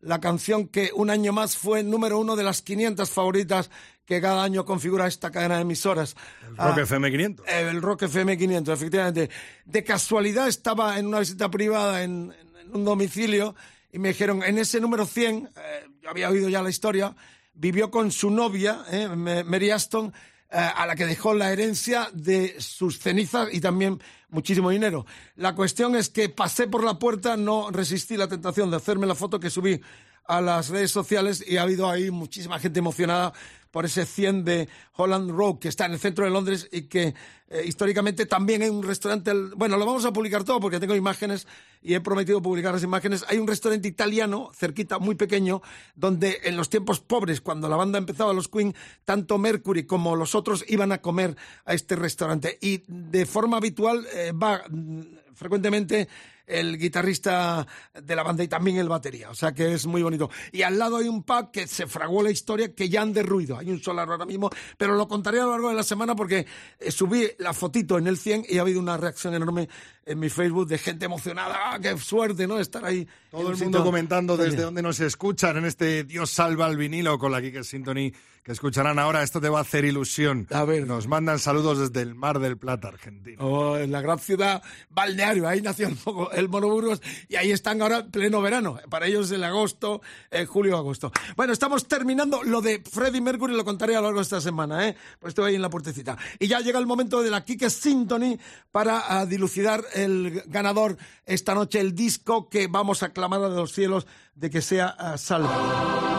la 0.00 0.20
canción 0.20 0.68
que 0.68 0.90
un 0.94 1.10
año 1.10 1.32
más 1.32 1.56
fue 1.56 1.82
número 1.82 2.18
uno 2.18 2.36
de 2.36 2.44
las 2.44 2.60
500 2.62 3.08
favoritas 3.10 3.70
que 4.04 4.20
cada 4.20 4.42
año 4.42 4.64
configura 4.64 5.06
esta 5.06 5.30
cadena 5.30 5.56
de 5.56 5.62
emisoras. 5.62 6.14
El 6.46 6.56
Rock 6.56 6.78
Ah, 6.78 6.82
FM 6.82 7.10
500. 7.10 7.46
eh, 7.48 7.68
el 7.70 7.82
Rock 7.82 8.02
FM 8.02 8.38
500, 8.38 8.74
efectivamente. 8.74 9.30
De 9.64 9.84
casualidad 9.84 10.48
estaba 10.48 10.98
en 10.98 11.06
una 11.06 11.20
visita 11.20 11.50
privada 11.50 12.02
en, 12.04 12.34
un 12.72 12.84
domicilio 12.84 13.54
y 13.92 13.98
me 13.98 14.08
dijeron, 14.08 14.42
en 14.42 14.58
ese 14.58 14.80
número 14.80 15.06
100, 15.06 15.50
eh, 15.56 15.86
yo 16.02 16.10
había 16.10 16.28
oído 16.28 16.48
ya 16.48 16.62
la 16.62 16.70
historia, 16.70 17.14
vivió 17.54 17.90
con 17.90 18.10
su 18.12 18.30
novia, 18.30 18.84
eh, 18.90 19.08
Ma- 19.08 19.44
Mary 19.44 19.70
Aston, 19.70 20.12
eh, 20.50 20.56
a 20.56 20.86
la 20.86 20.94
que 20.94 21.06
dejó 21.06 21.34
la 21.34 21.52
herencia 21.52 22.08
de 22.12 22.56
sus 22.60 22.98
cenizas 22.98 23.48
y 23.52 23.60
también 23.60 24.00
muchísimo 24.30 24.70
dinero. 24.70 25.04
La 25.36 25.54
cuestión 25.54 25.96
es 25.96 26.08
que 26.08 26.28
pasé 26.28 26.66
por 26.68 26.84
la 26.84 26.98
puerta, 26.98 27.36
no 27.36 27.70
resistí 27.70 28.16
la 28.16 28.28
tentación 28.28 28.70
de 28.70 28.76
hacerme 28.76 29.06
la 29.06 29.14
foto 29.14 29.40
que 29.40 29.50
subí 29.50 29.80
a 30.26 30.40
las 30.42 30.68
redes 30.68 30.90
sociales 30.90 31.42
y 31.46 31.56
ha 31.56 31.62
habido 31.62 31.88
ahí 31.90 32.10
muchísima 32.10 32.58
gente 32.58 32.78
emocionada 32.80 33.32
por 33.70 33.84
ese 33.84 34.06
100 34.06 34.44
de 34.44 34.68
Holland 34.96 35.30
Road 35.30 35.58
que 35.58 35.68
está 35.68 35.86
en 35.86 35.92
el 35.92 35.98
centro 35.98 36.24
de 36.24 36.30
Londres 36.30 36.68
y 36.72 36.82
que 36.82 37.14
eh, 37.50 37.62
históricamente 37.64 38.26
también 38.26 38.62
hay 38.62 38.68
un 38.68 38.82
restaurante, 38.82 39.32
bueno, 39.56 39.78
lo 39.78 39.86
vamos 39.86 40.04
a 40.04 40.12
publicar 40.12 40.44
todo 40.44 40.60
porque 40.60 40.80
tengo 40.80 40.94
imágenes 40.94 41.46
y 41.80 41.94
he 41.94 42.00
prometido 42.00 42.42
publicar 42.42 42.74
las 42.74 42.82
imágenes. 42.82 43.24
Hay 43.28 43.38
un 43.38 43.46
restaurante 43.46 43.88
italiano 43.88 44.50
cerquita, 44.54 44.98
muy 44.98 45.14
pequeño, 45.14 45.62
donde 45.94 46.40
en 46.44 46.56
los 46.56 46.68
tiempos 46.68 47.00
pobres, 47.00 47.40
cuando 47.40 47.68
la 47.68 47.76
banda 47.76 47.98
empezaba, 47.98 48.32
los 48.32 48.48
Queen, 48.48 48.74
tanto 49.04 49.38
Mercury 49.38 49.84
como 49.84 50.16
los 50.16 50.34
otros 50.34 50.64
iban 50.68 50.92
a 50.92 50.98
comer 50.98 51.36
a 51.64 51.74
este 51.74 51.96
restaurante 51.96 52.58
y 52.60 52.82
de 52.86 53.24
forma 53.24 53.56
habitual 53.56 54.06
eh, 54.12 54.32
va 54.32 54.62
mm, 54.68 55.00
frecuentemente 55.34 56.08
el 56.48 56.78
guitarrista 56.78 57.66
de 58.02 58.16
la 58.16 58.22
banda 58.22 58.42
y 58.42 58.48
también 58.48 58.78
el 58.78 58.88
batería. 58.88 59.30
O 59.30 59.34
sea 59.34 59.52
que 59.52 59.74
es 59.74 59.86
muy 59.86 60.02
bonito. 60.02 60.30
Y 60.52 60.62
al 60.62 60.78
lado 60.78 60.96
hay 60.96 61.08
un 61.08 61.22
pub 61.22 61.50
que 61.50 61.66
se 61.66 61.86
fraguó 61.86 62.22
la 62.22 62.30
historia 62.30 62.74
que 62.74 62.88
ya 62.88 63.02
han 63.02 63.12
derruido. 63.12 63.58
Hay 63.58 63.70
un 63.70 63.80
solar 63.80 64.08
ahora 64.08 64.26
mismo, 64.26 64.50
pero 64.76 64.94
lo 64.94 65.06
contaré 65.06 65.40
a 65.40 65.44
lo 65.44 65.52
largo 65.52 65.68
de 65.68 65.74
la 65.74 65.82
semana 65.82 66.16
porque 66.16 66.46
eh, 66.78 66.90
subí 66.90 67.28
la 67.38 67.52
fotito 67.52 67.98
en 67.98 68.06
el 68.06 68.16
100 68.16 68.46
y 68.48 68.58
ha 68.58 68.62
habido 68.62 68.80
una 68.80 68.96
reacción 68.96 69.34
enorme 69.34 69.68
en 70.04 70.18
mi 70.18 70.30
Facebook 70.30 70.66
de 70.66 70.78
gente 70.78 71.04
emocionada. 71.04 71.54
¡Ah, 71.72 71.78
qué 71.80 71.96
suerte, 71.98 72.46
¿no? 72.46 72.58
Estar 72.58 72.84
ahí. 72.84 73.06
Todo 73.30 73.42
el 73.42 73.54
un 73.54 73.60
mundo 73.60 73.78
sitio 73.78 73.84
comentando 73.84 74.36
tan 74.36 74.46
desde 74.46 74.62
dónde 74.62 74.82
nos 74.82 75.00
escuchan 75.00 75.58
en 75.58 75.66
este 75.66 76.04
Dios 76.04 76.30
salva 76.30 76.66
al 76.66 76.76
vinilo 76.76 77.18
con 77.18 77.30
la 77.30 77.42
Kike 77.42 77.62
Symphony 77.62 78.12
que 78.48 78.52
escucharán 78.52 78.98
ahora. 78.98 79.22
Esto 79.22 79.42
te 79.42 79.50
va 79.50 79.58
a 79.58 79.60
hacer 79.60 79.84
ilusión. 79.84 80.46
A 80.50 80.64
ver. 80.64 80.86
Nos 80.86 81.06
mandan 81.06 81.38
saludos 81.38 81.80
desde 81.80 82.00
el 82.00 82.14
Mar 82.14 82.38
del 82.38 82.56
Plata, 82.56 82.88
Argentina. 82.88 83.44
Oh, 83.44 83.76
en 83.76 83.92
la 83.92 84.00
gran 84.00 84.18
ciudad 84.18 84.62
balneario, 84.88 85.46
ahí 85.46 85.60
nació 85.60 85.90
el, 86.32 86.48
Monoburgos 86.48 87.02
y 87.28 87.36
ahí 87.36 87.50
están 87.50 87.82
ahora 87.82 87.98
en 87.98 88.10
pleno 88.10 88.40
verano. 88.40 88.78
Para 88.88 89.06
ellos 89.06 89.30
el 89.32 89.44
agosto, 89.44 90.00
el 90.30 90.46
julio-agosto. 90.46 91.12
Bueno, 91.36 91.52
estamos 91.52 91.88
terminando 91.88 92.42
lo 92.42 92.62
de 92.62 92.82
Freddie 92.90 93.20
Mercury, 93.20 93.54
lo 93.54 93.66
contaré 93.66 93.96
a 93.96 93.98
lo 93.98 94.04
largo 94.04 94.20
de 94.20 94.22
esta 94.22 94.40
semana, 94.40 94.88
¿eh? 94.88 94.96
Pues 95.18 95.32
estoy 95.32 95.50
ahí 95.50 95.56
en 95.56 95.62
la 95.62 95.68
puertecita. 95.68 96.16
Y 96.38 96.46
ya 96.46 96.60
llega 96.60 96.78
el 96.78 96.86
momento 96.86 97.20
de 97.20 97.28
la 97.28 97.44
Kike 97.44 97.68
Symphony 97.68 98.38
para 98.72 99.20
ah, 99.20 99.26
dilucidar 99.26 99.84
el 99.92 100.42
ganador 100.46 100.96
esta 101.26 101.54
noche, 101.54 101.80
el 101.80 101.94
disco 101.94 102.48
que 102.48 102.66
vamos 102.66 103.02
a 103.02 103.12
clamar 103.12 103.42
a 103.42 103.50
los 103.50 103.72
cielos 103.72 104.06
de 104.34 104.48
que 104.48 104.62
sea 104.62 104.86
ah, 104.98 105.18
salvo. 105.18 106.17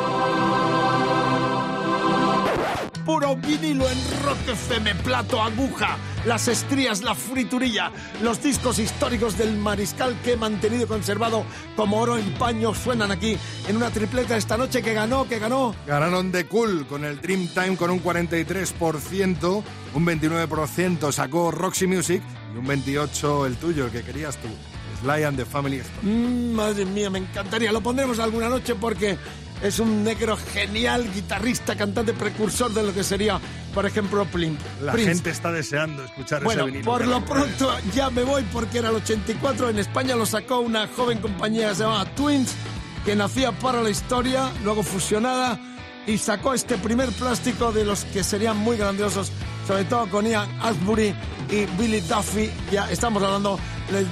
Puro 3.10 3.36
vinilo 3.36 3.90
en 3.90 3.98
Rock 4.24 4.50
FM, 4.50 4.94
plato, 5.04 5.42
aguja, 5.42 5.98
las 6.28 6.48
estrías, 6.48 7.02
la 7.02 7.16
friturilla, 7.16 7.92
los 8.22 8.44
discos 8.44 8.78
históricos 8.78 9.36
del 9.36 9.58
mariscal 9.58 10.16
que 10.24 10.34
he 10.34 10.38
mantenido 10.38 10.88
conservado 10.88 11.44
como 11.76 11.98
oro 11.98 12.20
en 12.20 12.32
paño 12.36 12.76
suenan 12.76 13.10
aquí 13.10 13.36
en 13.68 13.78
una 13.78 13.90
tripleta 13.90 14.38
esta 14.38 14.58
noche 14.58 14.84
que 14.84 14.94
ganó, 14.94 15.28
que 15.28 15.40
ganó. 15.40 15.74
Ganaron 15.88 16.32
de 16.32 16.46
Cool 16.46 16.86
con 16.86 17.04
el 17.04 17.20
Dreamtime 17.20 17.78
con 17.78 17.90
un 17.90 18.04
43%, 18.04 19.64
un 19.96 20.06
29% 20.06 21.12
sacó 21.12 21.50
Roxy 21.50 21.88
Music 21.88 22.22
y 22.54 22.58
un 22.60 22.68
28% 22.68 23.48
el 23.48 23.56
tuyo, 23.56 23.86
el 23.86 23.92
que 23.92 24.04
querías 24.04 24.38
tú. 24.38 24.50
Sly 25.02 25.24
and 25.24 25.38
the 25.38 25.46
Family 25.46 25.78
Stone. 25.78 26.04
Mm, 26.04 26.54
madre 26.54 26.86
mía, 26.86 27.10
me 27.10 27.20
encantaría. 27.20 27.72
Lo 27.72 27.82
pondremos 27.82 28.20
alguna 28.20 28.50
noche 28.50 28.76
porque 28.76 29.18
es 29.62 29.80
un 29.80 30.04
negro 30.04 30.38
genial, 30.54 31.12
guitarrista, 31.14 31.76
cantante, 31.76 32.14
precursor 32.14 32.74
de 32.74 32.84
lo 32.84 32.94
que 32.94 33.04
sería, 33.04 33.40
por 33.74 33.86
ejemplo, 33.86 34.26
Plimp. 34.26 34.60
La 34.82 34.94
Prince. 34.94 35.12
gente 35.14 35.30
está 35.30 35.52
deseando 35.52 36.04
escuchar 36.04 36.44
Bueno, 36.44 36.62
ese 36.64 36.72
vinilo. 36.72 36.92
por 36.92 37.06
lo 37.08 37.24
pronto 37.26 37.72
ya 37.94 38.10
me 38.10 38.24
voy 38.24 38.44
porque 38.52 38.80
era 38.80 38.90
el 38.90 38.96
84. 38.96 39.70
En 39.70 39.80
España 39.80 40.16
lo 40.16 40.26
sacó 40.26 40.60
una 40.60 40.88
joven 40.88 41.20
compañía 41.20 41.70
que 41.70 41.76
se 41.76 41.84
llamaba 41.84 42.06
Twins, 42.16 42.54
que 43.06 43.16
nacía 43.16 43.52
para 43.52 43.82
la 43.82 43.90
historia, 43.90 44.50
luego 44.64 44.84
fusionada, 44.84 45.60
y 46.08 46.18
sacó 46.18 46.54
este 46.54 46.78
primer 46.78 47.10
plástico 47.10 47.72
de 47.72 47.84
los 47.86 48.06
que 48.06 48.24
serían 48.24 48.58
muy 48.58 48.78
grandiosos, 48.78 49.32
sobre 49.70 49.84
todo 49.84 50.10
con 50.10 50.26
Ian 50.26 50.50
Asbury 50.64 51.14
y 51.52 51.66
Billy 51.78 52.02
Duffy. 52.02 52.50
Ya 52.72 52.90
estamos 52.90 53.22
hablando 53.22 53.60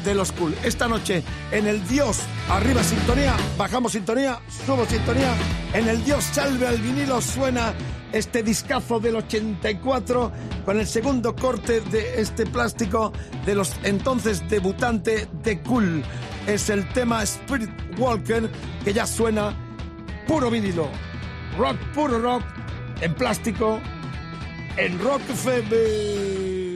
de, 0.06 0.14
los 0.14 0.32
cool. 0.34 0.54
Esta 0.64 0.88
noche 0.88 1.24
en 1.52 1.66
el 1.66 1.84
Dios, 1.88 2.20
arriba 2.48 2.84
sintonía, 2.84 3.36
bajamos 3.58 3.94
sintonía, 3.94 4.40
subo 4.68 4.86
sintonía. 4.86 5.34
En 5.74 5.88
el 5.88 6.06
Dios 6.06 6.26
salve 6.26 6.68
al 6.68 6.78
vinilo 6.78 7.20
suena 7.22 7.74
este 8.12 8.44
discazo 8.44 9.00
del 9.00 9.16
84 9.16 10.32
con 10.64 10.80
el 10.80 10.86
segundo 10.86 11.36
corte 11.36 11.82
de 11.82 12.22
este 12.22 12.46
plástico 12.46 13.12
de 13.44 13.56
los 13.56 13.74
entonces 13.82 14.48
debutante 14.48 15.28
de 15.42 15.60
Cool. 15.64 16.04
Es 16.46 16.70
el 16.70 16.88
tema 16.90 17.24
Spirit 17.24 17.72
Walker 17.98 18.48
que 18.84 18.94
ya 18.94 19.08
suena 19.08 19.58
puro 20.28 20.52
vinilo. 20.52 20.88
Rock, 21.58 21.78
puro 21.96 22.20
rock, 22.20 22.44
en 23.02 23.16
plástico, 23.16 23.80
en 24.78 25.00
Rock 25.00 25.22
FM. 25.30 26.67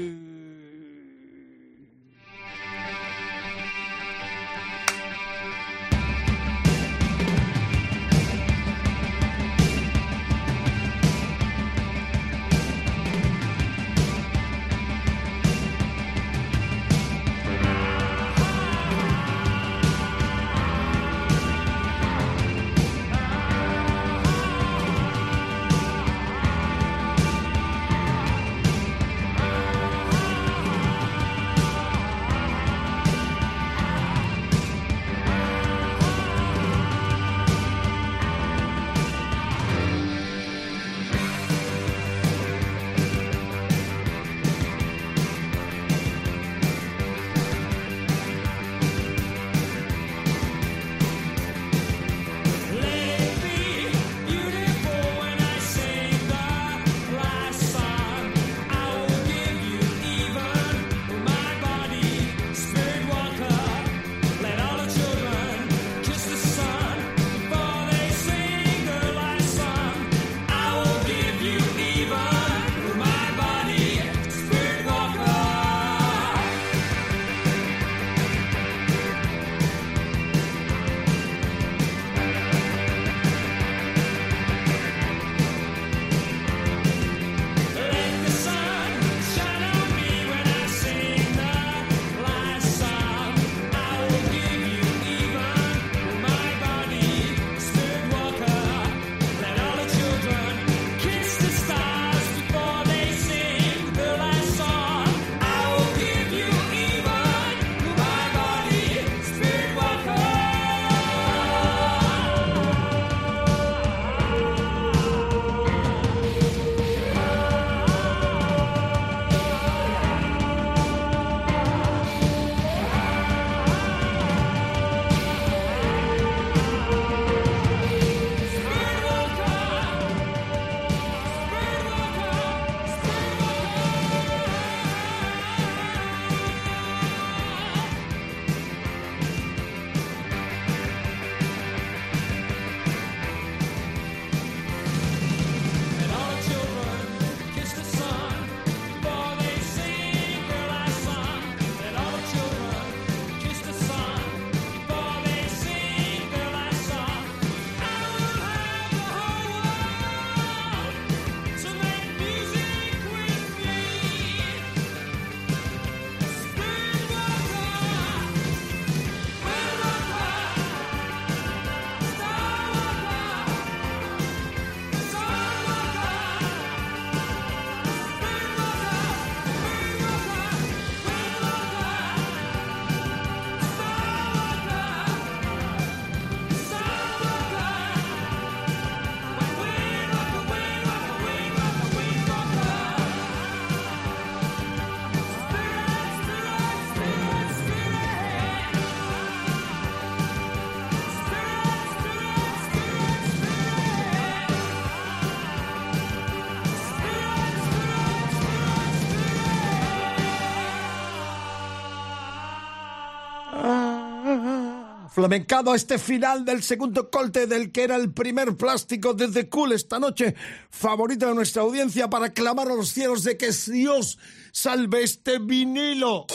Flamencado 215.22 215.76
este 215.76 216.00
final 216.00 216.46
del 216.46 216.64
segundo 216.64 217.12
colte 217.12 217.46
del 217.46 217.72
que 217.72 217.84
era 217.84 217.96
el 217.96 218.12
primer 218.12 218.58
plástico 218.58 219.14
de 219.14 219.28
The 219.28 219.50
Cool 219.50 219.74
esta 219.74 220.00
noche, 220.00 220.34
favorito 220.72 221.28
de 221.28 221.36
nuestra 221.36 221.62
audiencia 221.62 222.10
para 222.10 222.34
clamar 222.34 222.70
a 222.70 222.74
los 222.74 222.90
cielos 222.90 223.24
de 223.24 223.38
que 223.38 223.52
Dios 223.52 224.18
salve 224.52 225.04
este 225.04 225.38
vinilo. 225.38 226.26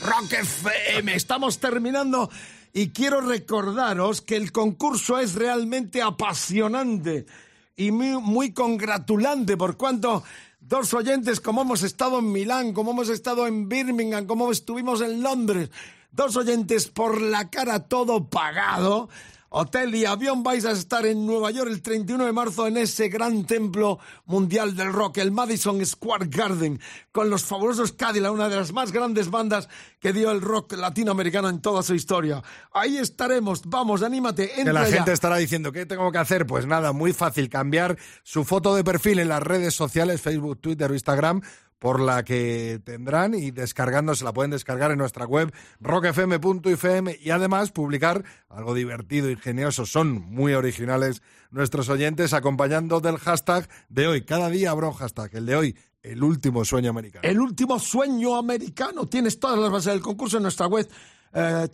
Rock 0.00 0.32
FM, 0.32 1.12
estamos 1.12 1.58
terminando 1.58 2.30
y 2.72 2.90
quiero 2.90 3.20
recordaros 3.20 4.20
que 4.20 4.36
el 4.36 4.52
concurso 4.52 5.18
es 5.18 5.34
realmente 5.34 6.00
apasionante 6.00 7.26
y 7.74 7.90
muy, 7.90 8.22
muy 8.22 8.52
congratulante 8.52 9.56
por 9.56 9.76
cuanto 9.76 10.22
dos 10.60 10.94
oyentes 10.94 11.40
como 11.40 11.62
hemos 11.62 11.82
estado 11.82 12.20
en 12.20 12.30
Milán, 12.30 12.74
como 12.74 12.92
hemos 12.92 13.08
estado 13.08 13.48
en 13.48 13.68
Birmingham, 13.68 14.26
como 14.26 14.52
estuvimos 14.52 15.00
en 15.00 15.20
Londres, 15.20 15.70
dos 16.14 16.36
oyentes 16.36 16.88
por 16.88 17.20
la 17.20 17.50
cara 17.50 17.80
todo 17.80 18.28
pagado. 18.28 19.08
Hotel 19.56 19.94
y 19.94 20.04
avión 20.04 20.42
vais 20.42 20.64
a 20.64 20.72
estar 20.72 21.06
en 21.06 21.24
Nueva 21.26 21.52
York 21.52 21.70
el 21.70 21.80
31 21.80 22.24
de 22.26 22.32
marzo 22.32 22.66
en 22.66 22.76
ese 22.76 23.08
gran 23.08 23.44
templo 23.46 24.00
mundial 24.24 24.74
del 24.74 24.92
rock, 24.92 25.18
el 25.18 25.30
Madison 25.30 25.84
Square 25.86 26.26
Garden, 26.26 26.80
con 27.12 27.30
los 27.30 27.44
fabulosos 27.44 27.92
Cadillac, 27.92 28.32
una 28.32 28.48
de 28.48 28.56
las 28.56 28.72
más 28.72 28.90
grandes 28.90 29.30
bandas 29.30 29.68
que 30.00 30.12
dio 30.12 30.32
el 30.32 30.40
rock 30.40 30.72
latinoamericano 30.72 31.48
en 31.48 31.60
toda 31.60 31.84
su 31.84 31.94
historia. 31.94 32.42
Ahí 32.72 32.96
estaremos, 32.98 33.62
vamos, 33.66 34.02
anímate, 34.02 34.48
Que 34.48 34.60
entra 34.62 34.72
la 34.72 34.88
ya. 34.88 34.96
gente 34.96 35.12
estará 35.12 35.36
diciendo, 35.36 35.70
¿qué 35.70 35.86
tengo 35.86 36.10
que 36.10 36.18
hacer? 36.18 36.46
Pues 36.46 36.66
nada, 36.66 36.92
muy 36.92 37.12
fácil, 37.12 37.48
cambiar 37.48 37.96
su 38.24 38.44
foto 38.44 38.74
de 38.74 38.82
perfil 38.82 39.20
en 39.20 39.28
las 39.28 39.40
redes 39.40 39.72
sociales, 39.72 40.20
Facebook, 40.20 40.58
Twitter 40.60 40.90
o 40.90 40.94
Instagram, 40.94 41.42
por 41.78 42.00
la 42.00 42.24
que 42.24 42.80
tendrán 42.84 43.34
y 43.34 43.50
descargándose, 43.50 44.24
la 44.24 44.32
pueden 44.32 44.50
descargar 44.50 44.90
en 44.90 44.98
nuestra 44.98 45.26
web 45.26 45.52
rockfm.fm 45.80 47.18
y 47.20 47.30
además 47.30 47.72
publicar 47.72 48.24
algo 48.48 48.74
divertido, 48.74 49.30
ingenioso, 49.30 49.84
son 49.84 50.22
muy 50.30 50.54
originales 50.54 51.22
nuestros 51.50 51.88
oyentes 51.88 52.32
acompañando 52.32 53.00
del 53.00 53.18
hashtag 53.18 53.68
de 53.88 54.06
hoy. 54.06 54.24
Cada 54.24 54.48
día 54.48 54.70
habrá 54.70 54.88
un 54.88 54.94
hashtag, 54.94 55.30
el 55.34 55.46
de 55.46 55.56
hoy, 55.56 55.76
el 56.02 56.22
último 56.22 56.64
sueño 56.64 56.90
americano. 56.90 57.28
El 57.28 57.40
último 57.40 57.78
sueño 57.78 58.36
americano. 58.36 59.06
Tienes 59.06 59.38
todas 59.38 59.58
las 59.58 59.70
bases 59.70 59.92
del 59.92 60.02
concurso 60.02 60.36
en 60.36 60.42
nuestra 60.44 60.66
web 60.66 60.88
eh, 61.32 61.68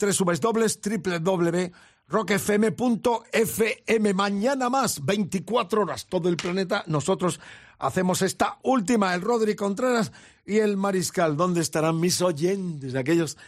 www.rockfm.fm. 2.11 4.15
Mañana 4.15 4.69
más, 4.69 5.05
24 5.05 5.83
horas, 5.83 6.07
todo 6.07 6.29
el 6.29 6.37
planeta. 6.37 6.83
Nosotros 6.87 7.39
hacemos 7.79 8.23
esta 8.23 8.59
última, 8.65 9.15
el 9.15 9.21
Rodri 9.21 9.55
Contreras 9.55 10.11
y 10.45 10.59
el 10.59 10.77
Mariscal. 10.77 11.37
¿Dónde 11.37 11.61
estarán 11.61 12.01
mis 12.01 12.21
oyentes? 12.21 12.97
Aquellos 12.97 13.39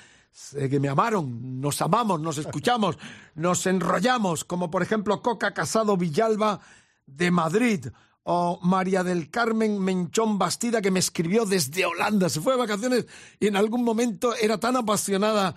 eh, 0.54 0.68
que 0.68 0.78
me 0.78 0.88
amaron, 0.88 1.60
nos 1.60 1.82
amamos, 1.82 2.20
nos 2.20 2.38
escuchamos, 2.38 2.96
nos 3.34 3.66
enrollamos, 3.66 4.44
como 4.44 4.70
por 4.70 4.82
ejemplo 4.82 5.22
Coca 5.22 5.52
Casado 5.52 5.96
Villalba 5.96 6.60
de 7.06 7.32
Madrid 7.32 7.88
o 8.22 8.60
María 8.62 9.02
del 9.02 9.30
Carmen 9.30 9.80
Menchón 9.80 10.38
Bastida 10.38 10.80
que 10.80 10.92
me 10.92 11.00
escribió 11.00 11.44
desde 11.44 11.84
Holanda, 11.84 12.28
se 12.28 12.40
fue 12.40 12.52
de 12.52 12.60
vacaciones 12.60 13.06
y 13.40 13.48
en 13.48 13.56
algún 13.56 13.82
momento 13.82 14.36
era 14.36 14.58
tan 14.58 14.76
apasionada 14.76 15.56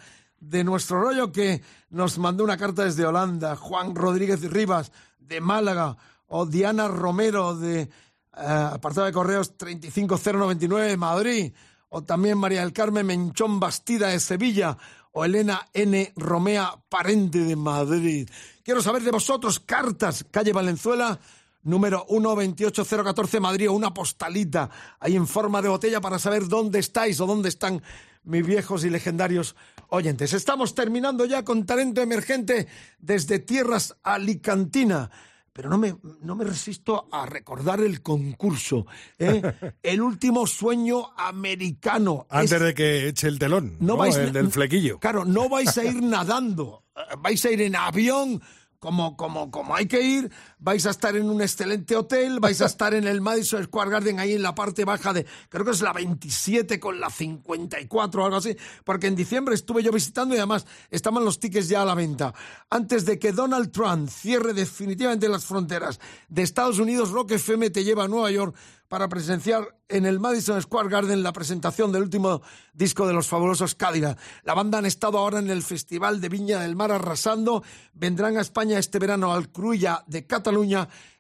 de 0.49 0.63
nuestro 0.63 1.01
rollo 1.01 1.31
que 1.31 1.61
nos 1.89 2.17
mandó 2.17 2.43
una 2.43 2.57
carta 2.57 2.83
desde 2.83 3.05
Holanda, 3.05 3.55
Juan 3.55 3.95
Rodríguez 3.95 4.41
Rivas 4.49 4.91
de 5.19 5.41
Málaga 5.41 5.97
o 6.27 6.45
Diana 6.45 6.87
Romero 6.87 7.55
de 7.55 7.81
eh, 7.81 7.89
apartado 8.33 9.07
de 9.07 9.13
correos 9.13 9.57
35099 9.57 10.87
de 10.87 10.97
Madrid 10.97 11.53
o 11.89 12.03
también 12.03 12.37
María 12.37 12.61
del 12.61 12.73
Carmen 12.73 13.05
Menchón 13.05 13.59
Bastida 13.59 14.09
de 14.09 14.19
Sevilla, 14.19 14.77
o 15.13 15.23
Elena 15.23 15.65
N. 15.71 16.11
Romea 16.17 16.73
Parente 16.89 17.39
de 17.39 17.55
Madrid. 17.55 18.29
Quiero 18.63 18.81
saber 18.81 19.01
de 19.01 19.11
vosotros, 19.11 19.61
cartas, 19.61 20.25
calle 20.29 20.51
Valenzuela, 20.51 21.17
número 21.63 22.05
128014 22.09 23.39
Madrid, 23.39 23.69
o 23.69 23.73
una 23.73 23.93
postalita 23.93 24.69
ahí 24.99 25.15
en 25.15 25.25
forma 25.25 25.61
de 25.61 25.69
botella 25.69 26.01
para 26.01 26.19
saber 26.19 26.49
dónde 26.49 26.79
estáis 26.79 27.21
o 27.21 27.25
dónde 27.25 27.47
están 27.47 27.81
mis 28.25 28.45
viejos 28.45 28.83
y 28.83 28.89
legendarios 28.89 29.55
oyentes. 29.95 30.33
Estamos 30.33 30.75
terminando 30.75 31.25
ya 31.25 31.43
con 31.43 31.65
talento 31.65 32.01
emergente 32.01 32.67
desde 32.99 33.39
tierras 33.39 33.95
alicantina 34.03 35.09
pero 35.53 35.69
no 35.69 35.77
me, 35.77 35.95
no 36.19 36.35
me 36.35 36.43
resisto 36.43 37.07
a 37.13 37.25
recordar 37.25 37.79
el 37.79 38.01
concurso. 38.01 38.85
¿eh? 39.17 39.41
El 39.83 40.01
último 40.01 40.45
sueño 40.47 41.11
americano. 41.15 42.27
Antes 42.29 42.51
Es- 42.51 42.59
de 42.59 42.73
que 42.73 43.07
eche 43.07 43.29
el 43.29 43.39
telón, 43.39 43.77
no 43.79 43.93
¿no? 43.93 43.97
vais 43.97 44.17
el 44.17 44.33
del 44.33 44.51
flequillo. 44.51 44.99
Claro, 44.99 45.23
no 45.23 45.47
vais 45.47 45.77
a 45.77 45.85
ir 45.85 46.01
nadando, 46.03 46.83
eh, 46.93 46.99
vais 47.19 47.45
a 47.45 47.51
ir 47.51 47.61
en 47.61 47.77
avión. 47.77 48.41
Como, 48.79 49.15
como, 49.15 49.49
como 49.49 49.73
hay 49.75 49.87
que 49.87 50.01
ir, 50.01 50.29
vais 50.65 50.83
a 50.87 50.89
estar 50.89 51.15
en 51.15 51.29
un 51.29 51.43
excelente 51.43 51.95
hotel, 51.95 52.39
vais 52.39 52.59
a 52.59 52.65
estar 52.73 52.95
en 52.95 53.05
el 53.05 53.21
Madison 53.21 53.63
Square 53.63 53.91
Garden, 53.91 54.19
ahí 54.19 54.33
en 54.33 54.41
la 54.41 54.55
parte 54.55 54.83
baja 54.83 55.13
de, 55.13 55.23
creo 55.47 55.63
que 55.63 55.69
es 55.69 55.81
la 55.81 55.93
27 55.93 56.79
con 56.79 56.99
la 56.99 57.11
54 57.11 58.23
o 58.23 58.25
algo 58.25 58.37
así, 58.37 58.57
porque 58.83 59.05
en 59.05 59.15
diciembre 59.15 59.53
estuve 59.53 59.83
yo 59.83 59.91
visitando 59.91 60.33
y 60.33 60.39
además 60.39 60.65
estaban 60.89 61.23
los 61.23 61.39
tickets 61.39 61.69
ya 61.69 61.83
a 61.83 61.85
la 61.85 61.93
venta. 61.93 62.33
Antes 62.71 63.05
de 63.05 63.19
que 63.19 63.31
Donald 63.31 63.71
Trump 63.71 64.09
cierre 64.09 64.53
definitivamente 64.53 65.29
las 65.29 65.45
fronteras 65.45 65.99
de 66.29 66.41
Estados 66.41 66.79
Unidos, 66.79 67.11
Rock 67.11 67.33
FM 67.33 67.69
te 67.69 67.83
lleva 67.83 68.05
a 68.05 68.07
Nueva 68.07 68.31
York 68.31 68.55
para 68.87 69.07
presenciar 69.07 69.75
en 69.87 70.05
el 70.05 70.19
Madison 70.19 70.61
Square 70.61 70.89
Garden 70.89 71.23
la 71.23 71.33
presentación 71.33 71.91
del 71.91 72.03
último 72.03 72.41
disco 72.73 73.07
de 73.07 73.13
los 73.13 73.27
fabulosos 73.27 73.75
Cadillac. 73.75 74.17
La 74.43 74.53
banda 74.53 74.77
han 74.77 74.85
estado 74.85 75.17
ahora 75.17 75.39
en 75.39 75.49
el 75.49 75.63
Festival 75.63 76.21
de 76.21 76.29
Viña 76.29 76.59
del 76.59 76.75
Mar 76.75 76.91
arrasando. 76.91 77.63
Vendrán 77.93 78.37
a 78.37 78.41
España 78.41 78.79
este 78.79 78.99
verano 78.99 79.33
al 79.33 79.51
Cruïlla 79.51 80.03
de 80.07 80.25
Cataluña 80.25 80.54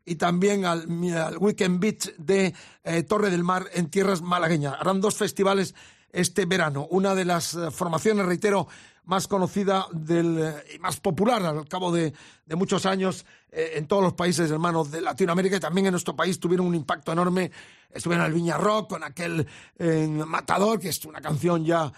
y 0.05 0.15
también 0.15 0.65
al, 0.65 0.87
Weekend 1.39 1.79
Beach 1.79 2.15
de 2.17 2.53
eh, 2.83 3.03
Torre 3.03 3.29
del 3.29 3.43
Mar 3.43 3.67
en 3.73 3.89
tierras 3.89 4.21
malagueñas. 4.21 4.75
Harán 4.79 5.01
dos 5.01 5.15
festivales 5.15 5.73
este 6.11 6.45
verano. 6.45 6.87
Una 6.89 7.15
de 7.15 7.25
las 7.25 7.55
eh, 7.55 7.71
formaciones, 7.71 8.25
reitero, 8.25 8.67
más 9.05 9.27
conocida 9.27 9.87
del, 9.91 10.39
eh, 10.39 10.75
y 10.75 10.79
más 10.79 10.99
popular 10.99 11.43
al 11.45 11.67
cabo 11.67 11.91
de, 11.91 12.13
de 12.45 12.55
muchos 12.55 12.85
años 12.85 13.25
en 13.57 13.87
todos 13.87 14.03
los 14.03 14.11
países 14.15 14.51
hermanos 14.51 14.91
de 14.91 14.99
Latinoamérica 14.99 15.55
y 15.55 15.59
también 15.61 15.87
en 15.87 15.93
nuestro 15.93 16.13
país 16.13 16.41
tuvieron 16.41 16.67
un 16.67 16.75
impacto 16.75 17.13
enorme. 17.13 17.51
Estuvieron 17.89 18.25
en 18.25 18.31
el 18.33 18.35
Viña 18.35 18.57
Rock 18.57 18.89
con 18.89 19.03
aquel 19.05 19.47
Matador, 20.27 20.77
que 20.77 20.89
es 20.89 21.05
una 21.05 21.21
canción 21.21 21.63
ya 21.63 21.89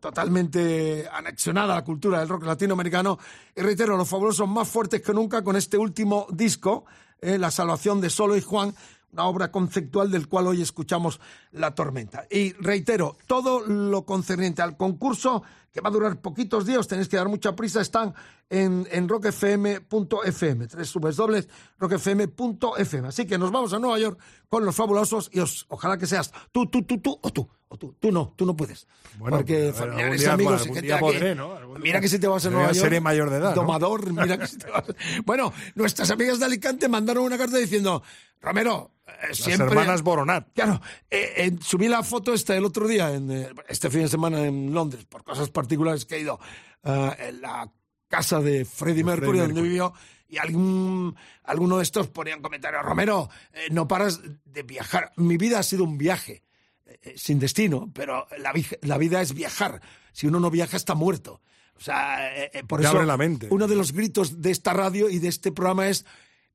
totalmente 0.00 1.08
anexionada 1.12 1.72
a 1.72 1.76
la 1.76 1.84
cultura 1.84 2.20
del 2.20 2.28
rock 2.28 2.44
latinoamericano. 2.44 3.18
Y 3.54 3.60
reitero, 3.60 3.96
los 3.96 4.08
fabulosos 4.08 4.48
más 4.48 4.68
fuertes 4.68 5.02
que 5.02 5.12
nunca 5.12 5.42
con 5.42 5.56
este 5.56 5.76
último 5.78 6.26
disco, 6.30 6.84
eh, 7.20 7.38
La 7.38 7.50
Salvación 7.50 8.00
de 8.00 8.10
Solo 8.10 8.36
y 8.36 8.42
Juan, 8.42 8.74
una 9.12 9.26
obra 9.26 9.50
conceptual 9.50 10.10
del 10.10 10.28
cual 10.28 10.46
hoy 10.46 10.62
escuchamos 10.62 11.20
La 11.52 11.74
Tormenta. 11.74 12.26
Y 12.30 12.52
reitero, 12.54 13.16
todo 13.26 13.60
lo 13.60 14.04
concerniente 14.04 14.62
al 14.62 14.76
concurso, 14.76 15.42
que 15.72 15.80
va 15.80 15.88
a 15.88 15.92
durar 15.92 16.20
poquitos 16.20 16.66
días, 16.66 16.86
tenéis 16.86 17.08
que 17.08 17.16
dar 17.16 17.28
mucha 17.28 17.56
prisa, 17.56 17.80
están 17.80 18.14
en, 18.50 18.86
en 18.90 19.08
rockfm.fm, 19.08 20.66
tres 20.66 20.92
dobles 21.16 21.48
rockfm.fm. 21.78 23.08
Así 23.08 23.26
que 23.26 23.38
nos 23.38 23.50
vamos 23.50 23.72
a 23.72 23.78
Nueva 23.78 23.98
York 23.98 24.20
con 24.48 24.64
los 24.64 24.76
fabulosos 24.76 25.30
y 25.32 25.40
os, 25.40 25.64
ojalá 25.68 25.96
que 25.96 26.06
seas 26.06 26.30
tú, 26.52 26.66
tú, 26.66 26.82
tú, 26.82 26.98
tú 26.98 27.18
o 27.20 27.30
tú. 27.30 27.48
O 27.72 27.78
tú, 27.78 27.96
tú 27.98 28.12
no, 28.12 28.34
tú 28.36 28.44
no 28.44 28.54
puedes. 28.54 28.86
Bueno, 29.16 29.38
Porque 29.38 29.72
familiares 29.72 30.20
día- 30.20 30.34
amigos 30.34 30.62
gente 30.64 30.94
podré, 30.98 31.34
¿no? 31.34 31.58
Mira 31.80 32.02
que 32.02 32.08
si 32.08 32.18
te 32.18 32.26
vas 32.26 32.44
a. 32.44 32.50
Nueva 32.50 32.66
York. 32.66 32.84
seré 32.84 33.00
mayor 33.00 33.30
de 33.30 33.38
edad, 33.38 33.54
¿no? 33.54 33.62
Domador, 33.62 34.12
mira 34.12 34.36
que 34.36 34.46
si 34.46 34.58
te 34.58 34.70
vas. 34.70 34.84
Bueno, 35.24 35.54
nuestras 35.74 36.10
amigas 36.10 36.38
de 36.38 36.44
Alicante 36.44 36.86
mandaron 36.86 37.24
una 37.24 37.38
carta 37.38 37.56
diciendo, 37.56 38.02
Romero, 38.42 38.90
eh, 39.06 39.34
siempre... 39.34 39.68
hermanas 39.68 40.02
Boronat. 40.02 40.48
Claro, 40.52 40.82
eh, 41.10 41.32
eh, 41.36 41.56
subí 41.62 41.88
la 41.88 42.02
foto 42.02 42.34
esta 42.34 42.56
el 42.56 42.64
otro 42.64 42.86
día, 42.86 43.14
en, 43.14 43.30
este 43.68 43.88
fin 43.88 44.02
de 44.02 44.08
semana 44.08 44.44
en 44.44 44.74
Londres, 44.74 45.06
por 45.06 45.24
cosas 45.24 45.48
particulares 45.62 46.04
que 46.04 46.16
he 46.16 46.20
ido, 46.20 46.38
eh, 46.84 47.10
en 47.28 47.40
la 47.40 47.70
casa 48.08 48.40
de 48.40 48.64
Freddie 48.64 49.04
Mercury, 49.04 49.38
donde 49.38 49.54
Mercury. 49.54 49.68
vivió, 49.68 49.94
y 50.28 50.38
algún, 50.38 51.14
alguno 51.44 51.76
de 51.78 51.82
estos 51.82 52.08
ponían 52.08 52.40
comentarios, 52.42 52.82
Romero, 52.84 53.28
eh, 53.52 53.68
no 53.70 53.86
paras 53.86 54.20
de 54.44 54.62
viajar. 54.62 55.12
Mi 55.16 55.36
vida 55.36 55.58
ha 55.58 55.62
sido 55.62 55.84
un 55.84 55.98
viaje, 55.98 56.42
eh, 56.86 57.14
sin 57.16 57.38
destino, 57.38 57.90
pero 57.94 58.26
la, 58.38 58.52
la 58.82 58.98
vida 58.98 59.20
es 59.20 59.34
viajar. 59.34 59.80
Si 60.12 60.26
uno 60.26 60.40
no 60.40 60.50
viaja, 60.50 60.76
está 60.76 60.94
muerto. 60.94 61.40
O 61.74 61.80
sea, 61.80 62.34
eh, 62.36 62.62
por 62.66 62.80
Te 62.80 62.86
eso 62.86 62.96
abre 62.96 63.06
la 63.06 63.16
mente. 63.16 63.48
uno 63.50 63.66
de 63.66 63.74
los 63.76 63.92
gritos 63.92 64.40
de 64.40 64.50
esta 64.50 64.72
radio 64.72 65.08
y 65.08 65.18
de 65.18 65.28
este 65.28 65.52
programa 65.52 65.88
es 65.88 66.04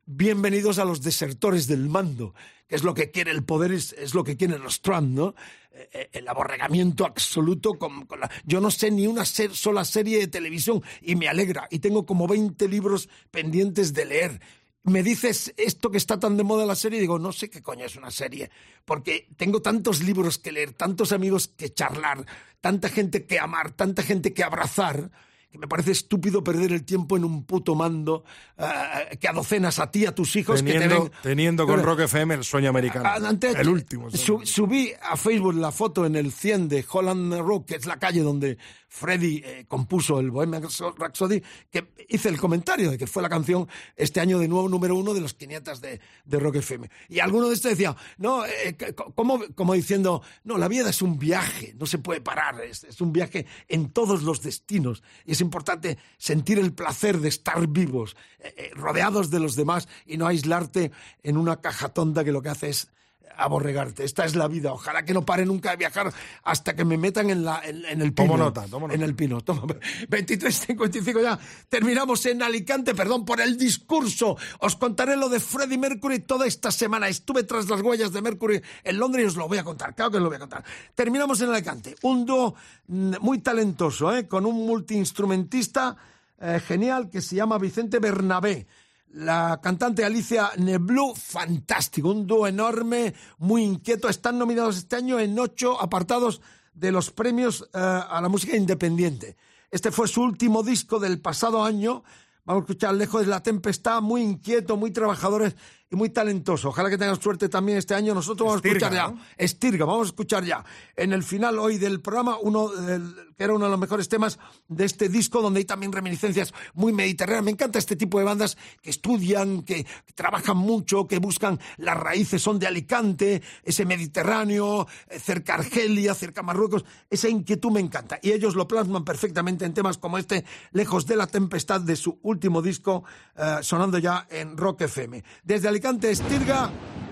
bienvenidos 0.07 0.79
a 0.79 0.85
los 0.85 1.01
desertores 1.01 1.67
del 1.67 1.89
mando, 1.89 2.33
que 2.67 2.75
es 2.75 2.83
lo 2.83 2.93
que 2.93 3.11
quiere 3.11 3.31
el 3.31 3.43
poder, 3.43 3.73
es, 3.73 4.13
lo 4.13 4.23
que 4.23 4.37
quieren 4.37 4.63
los 4.63 4.81
Trump, 4.81 5.09
¿no? 5.09 5.35
Eh, 5.71 5.89
eh, 5.91 6.09
El 6.13 6.27
aborregamiento 6.27 7.05
absoluto 7.05 7.73
con, 7.73 8.07
la... 8.19 8.31
Yo 8.45 8.61
no 8.61 8.71
sé 8.71 8.89
ni 8.89 9.05
una 9.05 9.25
sola 9.25 9.83
serie 9.85 10.17
de 10.17 10.27
televisión 10.27 10.81
y 11.01 11.15
me 11.15 11.27
alegra. 11.27 11.67
Y 11.69 11.79
tengo 11.79 12.05
como 12.05 12.25
20 12.25 12.67
libros 12.69 13.09
pendientes 13.29 13.93
de 13.93 14.05
leer. 14.05 14.41
Me 14.83 15.03
dices 15.03 15.53
esto 15.57 15.91
que 15.91 15.97
está 15.97 16.17
tan 16.17 16.37
de 16.37 16.43
moda 16.43 16.65
la 16.65 16.75
serie 16.75 16.99
y 16.99 17.01
digo, 17.01 17.19
no 17.19 17.33
sé 17.33 17.49
qué 17.49 17.61
coño 17.61 17.85
es 17.85 17.97
una 17.97 18.09
serie, 18.09 18.49
porque 18.85 19.27
tengo 19.35 19.61
tantos 19.61 20.01
libros 20.01 20.37
que 20.37 20.53
leer, 20.53 20.71
tantos 20.71 21.11
amigos 21.11 21.49
que 21.49 21.73
charlar, 21.73 22.25
tanta 22.61 22.87
gente 22.87 23.25
que 23.25 23.37
amar, 23.37 23.73
tanta 23.73 24.01
gente 24.01 24.33
que 24.33 24.45
abrazar, 24.45 25.11
que 25.49 25.57
me 25.57 25.67
parece 25.67 25.91
estúpido 25.91 26.43
perder 26.43 26.71
el 26.73 26.83
tiempo 26.83 27.15
en 27.17 27.23
un 27.23 27.45
puto 27.45 27.73
mando 27.73 28.23
eh, 28.57 29.17
que 29.17 29.27
adocenas 29.27 29.79
a 29.79 29.89
ti, 29.91 30.05
a 30.05 30.13
tus 30.13 30.35
hijos, 30.35 30.61
que 30.61 30.73
te 30.73 30.79
Teniendo, 30.79 31.03
ven... 31.03 31.11
teniendo 31.23 31.65
con 31.65 31.75
Pero- 31.77 31.85
Rock 31.87 31.99
FM 32.01 32.33
el 32.35 32.43
sueño 32.43 32.69
americano. 32.69 33.07
Ah, 33.07 33.17
antes- 33.25 33.55
el 33.55 33.69
último. 33.69 34.09
su- 34.11 34.45
subí 34.45 34.91
a 35.01 35.15
Facebook 35.15 35.55
la 35.55 35.71
foto 35.71 36.05
en 36.05 36.15
el 36.15 36.31
100 36.31 36.67
de 36.69 36.85
Holland 36.89 37.33
Rock, 37.39 37.67
que 37.67 37.75
es 37.75 37.85
la 37.85 37.97
calle 37.97 38.21
donde 38.21 38.57
Freddy 38.89 39.41
eh, 39.45 39.65
compuso 39.67 40.19
el 40.19 40.31
Bohemian 40.31 40.63
Rhapsody, 40.97 41.41
que 41.69 41.93
hice 42.09 42.29
el 42.29 42.37
comentario 42.39 42.89
de 42.91 42.97
que 42.97 43.05
fue 43.07 43.21
la 43.21 43.29
canción 43.29 43.67
este 43.95 44.19
año 44.19 44.39
de 44.39 44.47
nuevo 44.47 44.67
número 44.69 44.95
uno 44.95 45.13
de 45.13 45.21
los 45.21 45.33
500 45.33 45.81
de, 45.81 45.99
de 46.25 46.39
Rock 46.39 46.55
FM. 46.57 46.89
Y 47.09 47.19
alguno 47.19 47.47
de 47.47 47.53
estos 47.55 47.71
decía, 47.71 47.95
no, 48.17 48.45
eh, 48.45 48.75
c- 48.79 48.93
como, 49.15 49.39
como 49.55 49.73
diciendo, 49.73 50.21
no, 50.43 50.57
la 50.57 50.67
vida 50.67 50.89
es 50.89 51.01
un 51.01 51.19
viaje, 51.19 51.73
no 51.77 51.85
se 51.85 51.97
puede 51.99 52.21
parar, 52.21 52.59
es, 52.61 52.83
es 52.85 52.99
un 53.01 53.11
viaje 53.13 53.45
en 53.67 53.89
todos 53.91 54.23
los 54.23 54.41
destinos. 54.41 55.03
Es 55.37 55.41
importante 55.41 55.99
sentir 56.17 56.57
el 56.57 56.73
placer 56.73 57.19
de 57.19 57.29
estar 57.29 57.67
vivos, 57.67 58.17
eh, 58.39 58.53
eh, 58.57 58.71
rodeados 58.73 59.29
de 59.29 59.39
los 59.39 59.55
demás 59.55 59.87
y 60.07 60.17
no 60.17 60.25
aislarte 60.25 60.91
en 61.21 61.37
una 61.37 61.61
caja 61.61 61.89
tonta 61.89 62.23
que 62.23 62.31
lo 62.31 62.41
que 62.41 62.49
hace 62.49 62.69
es 62.69 62.89
aborregarte. 63.37 64.03
Esta 64.03 64.25
es 64.25 64.35
la 64.35 64.47
vida. 64.47 64.73
Ojalá 64.73 65.05
que 65.05 65.13
no 65.13 65.25
pare 65.25 65.45
nunca 65.45 65.71
de 65.71 65.77
viajar 65.77 66.13
hasta 66.43 66.75
que 66.75 66.85
me 66.85 66.97
metan 66.97 67.29
en, 67.29 67.45
la, 67.45 67.61
en, 67.63 67.85
en 67.85 68.01
el 68.01 68.13
pino. 68.13 68.31
Tomo 68.31 68.37
nota, 68.37 68.65
tomo 68.67 68.87
nota. 68.87 68.95
En 68.95 69.03
el 69.03 69.15
pino. 69.15 69.41
Toma. 69.41 69.63
23.55 69.63 71.21
ya. 71.23 71.39
Terminamos 71.69 72.25
en 72.25 72.43
Alicante. 72.43 72.95
Perdón 72.95 73.25
por 73.25 73.41
el 73.41 73.57
discurso. 73.57 74.37
Os 74.59 74.75
contaré 74.75 75.15
lo 75.15 75.29
de 75.29 75.39
Freddie 75.39 75.77
Mercury 75.77 76.19
toda 76.19 76.45
esta 76.47 76.71
semana. 76.71 77.07
Estuve 77.07 77.43
tras 77.43 77.69
las 77.69 77.81
huellas 77.81 78.11
de 78.11 78.21
Mercury 78.21 78.61
en 78.83 78.97
Londres 78.97 79.23
y 79.23 79.27
os 79.27 79.35
lo 79.35 79.47
voy 79.47 79.57
a 79.57 79.63
contar. 79.63 79.95
Claro 79.95 80.11
que 80.11 80.17
os 80.17 80.23
lo 80.23 80.29
voy 80.29 80.37
a 80.37 80.39
contar. 80.39 80.63
Terminamos 80.95 81.39
en 81.41 81.49
Alicante. 81.49 81.95
Un 82.03 82.25
dúo 82.25 82.55
mm, 82.87 83.15
muy 83.21 83.39
talentoso, 83.39 84.15
¿eh? 84.15 84.27
con 84.27 84.45
un 84.45 84.65
multiinstrumentista 84.65 85.95
eh, 86.39 86.61
genial 86.65 87.09
que 87.09 87.21
se 87.21 87.35
llama 87.35 87.57
Vicente 87.57 87.99
Bernabé. 87.99 88.67
La 89.09 89.59
cantante 89.61 90.03
Alicia 90.03 90.51
Neblu, 90.57 91.13
fantástico, 91.15 92.09
un 92.09 92.27
dúo 92.27 92.45
enorme, 92.45 93.13
muy 93.37 93.63
inquieto. 93.63 94.09
Están 94.09 94.37
nominados 94.37 94.77
este 94.77 94.97
año 94.97 95.19
en 95.19 95.39
ocho 95.39 95.79
apartados 95.81 96.41
de 96.73 96.91
los 96.91 97.11
premios 97.11 97.67
eh, 97.73 97.77
a 97.77 98.19
la 98.21 98.29
música 98.29 98.55
independiente. 98.55 99.37
Este 99.71 99.91
fue 99.91 100.07
su 100.07 100.21
último 100.21 100.61
disco 100.61 100.99
del 100.99 101.19
pasado 101.19 101.63
año. 101.63 102.03
Vamos 102.45 102.61
a 102.61 102.63
escuchar 102.65 102.95
Lejos 102.95 103.21
de 103.21 103.27
la 103.27 103.43
Tempestad, 103.43 104.01
muy 104.01 104.21
inquieto, 104.21 104.77
muy 104.77 104.91
trabajadores 104.91 105.55
y 105.89 105.95
muy 105.95 106.09
talentoso. 106.09 106.69
Ojalá 106.69 106.89
que 106.89 106.97
tengan 106.97 107.19
suerte 107.21 107.47
también 107.49 107.77
este 107.77 107.93
año. 107.95 108.13
Nosotros 108.13 108.45
vamos 108.47 108.57
Estirga, 108.65 108.87
a 108.87 108.89
escuchar 108.89 109.09
ya. 109.09 109.15
¿no? 109.15 109.25
Estirga, 109.37 109.85
vamos 109.85 110.07
a 110.07 110.09
escuchar 110.09 110.43
ya. 110.43 110.65
En 110.95 111.13
el 111.13 111.23
final 111.23 111.57
hoy 111.59 111.77
del 111.77 112.01
programa, 112.01 112.37
uno 112.41 112.67
del- 112.69 113.15
que 113.37 113.43
era 113.43 113.53
uno 113.53 113.65
de 113.65 113.71
los 113.71 113.79
mejores 113.79 114.09
temas 114.09 114.39
de 114.67 114.83
este 114.85 115.09
disco, 115.09 115.41
donde 115.41 115.59
hay 115.59 115.65
también 115.65 115.91
reminiscencias 115.91 116.53
muy 116.73 116.91
mediterráneas. 116.91 117.45
Me 117.45 117.51
encanta 117.51 117.77
este 117.79 117.95
tipo 117.95 118.17
de 118.19 118.25
bandas 118.25 118.57
que 118.81 118.89
estudian, 118.89 119.61
que, 119.61 119.83
que 119.83 120.13
trabajan 120.15 120.57
mucho, 120.57 121.07
que 121.07 121.19
buscan 121.19 121.59
las 121.77 121.95
raíces, 121.97 122.41
son 122.41 122.57
de 122.59 122.65
Alicante, 122.67 123.41
ese 123.63 123.85
Mediterráneo, 123.85 124.87
eh, 125.07 125.19
cerca 125.19 125.53
Argelia, 125.55 126.13
cerca 126.15 126.41
Marruecos. 126.41 126.83
Esa 127.09 127.29
inquietud 127.29 127.71
me 127.71 127.79
encanta. 127.79 128.19
Y 128.21 128.31
ellos 128.31 128.55
lo 128.55 128.67
plasman 128.67 129.05
perfectamente 129.05 129.65
en 129.65 129.73
temas 129.73 129.97
como 129.99 130.17
este, 130.17 130.43
Lejos 130.71 131.05
de 131.05 131.15
la 131.15 131.27
Tempestad, 131.27 131.81
de 131.81 131.95
su 131.95 132.19
último 132.23 132.61
disco, 132.61 133.03
eh, 133.37 133.57
sonando 133.61 133.99
ya 133.99 134.25
en 134.31 134.57
Rock 134.57 134.81
FM. 134.81 135.23
Desde 135.43 135.67
Alicante, 135.77 136.09
Estirga. 136.09 136.71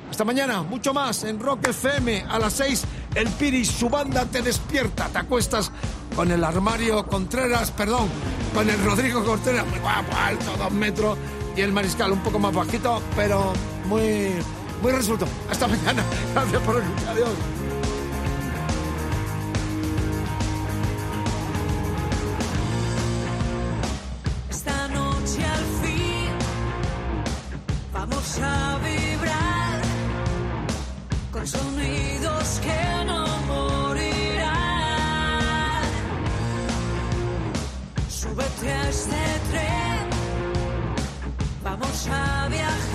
Hasta 0.09 0.23
mañana, 0.23 0.63
mucho 0.63 0.91
más 0.91 1.23
en 1.23 1.39
Rock 1.39 1.67
FM 1.67 2.25
a 2.27 2.39
las 2.39 2.53
6. 2.53 2.83
El 3.13 3.27
Piri, 3.27 3.63
su 3.63 3.89
banda 3.89 4.25
te 4.25 4.41
despierta. 4.41 5.07
Te 5.09 5.19
acuestas 5.19 5.71
con 6.15 6.31
el 6.31 6.43
armario 6.43 7.05
Contreras, 7.05 7.69
perdón, 7.69 8.09
con 8.55 8.67
el 8.67 8.83
Rodrigo 8.83 9.23
Contreras, 9.23 9.67
muy 9.67 9.77
guapo, 9.77 10.15
alto, 10.17 10.51
dos 10.57 10.71
metros, 10.71 11.15
y 11.55 11.61
el 11.61 11.73
Mariscal 11.73 12.11
un 12.11 12.23
poco 12.23 12.39
más 12.39 12.55
bajito, 12.55 13.03
pero 13.15 13.53
muy, 13.87 14.31
muy 14.81 14.91
resuelto. 14.91 15.27
Hasta 15.47 15.67
mañana. 15.67 16.03
Gracias 16.33 16.61
por 16.63 16.81
escuchar. 16.81 17.09
Adiós. 17.09 17.29
Vamos 28.35 28.41
a 28.41 28.77
vibrar 28.79 29.81
con 31.31 31.47
sonidos 31.47 32.59
que 32.61 33.05
no 33.05 33.25
morirán. 33.47 34.55
Súbete 38.09 38.71
a 38.71 38.89
este 38.89 39.39
tren, 39.51 40.09
vamos 41.63 42.07
a 42.07 42.47
viajar 42.49 42.94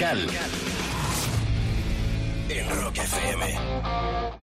Mariscal. 0.00 0.49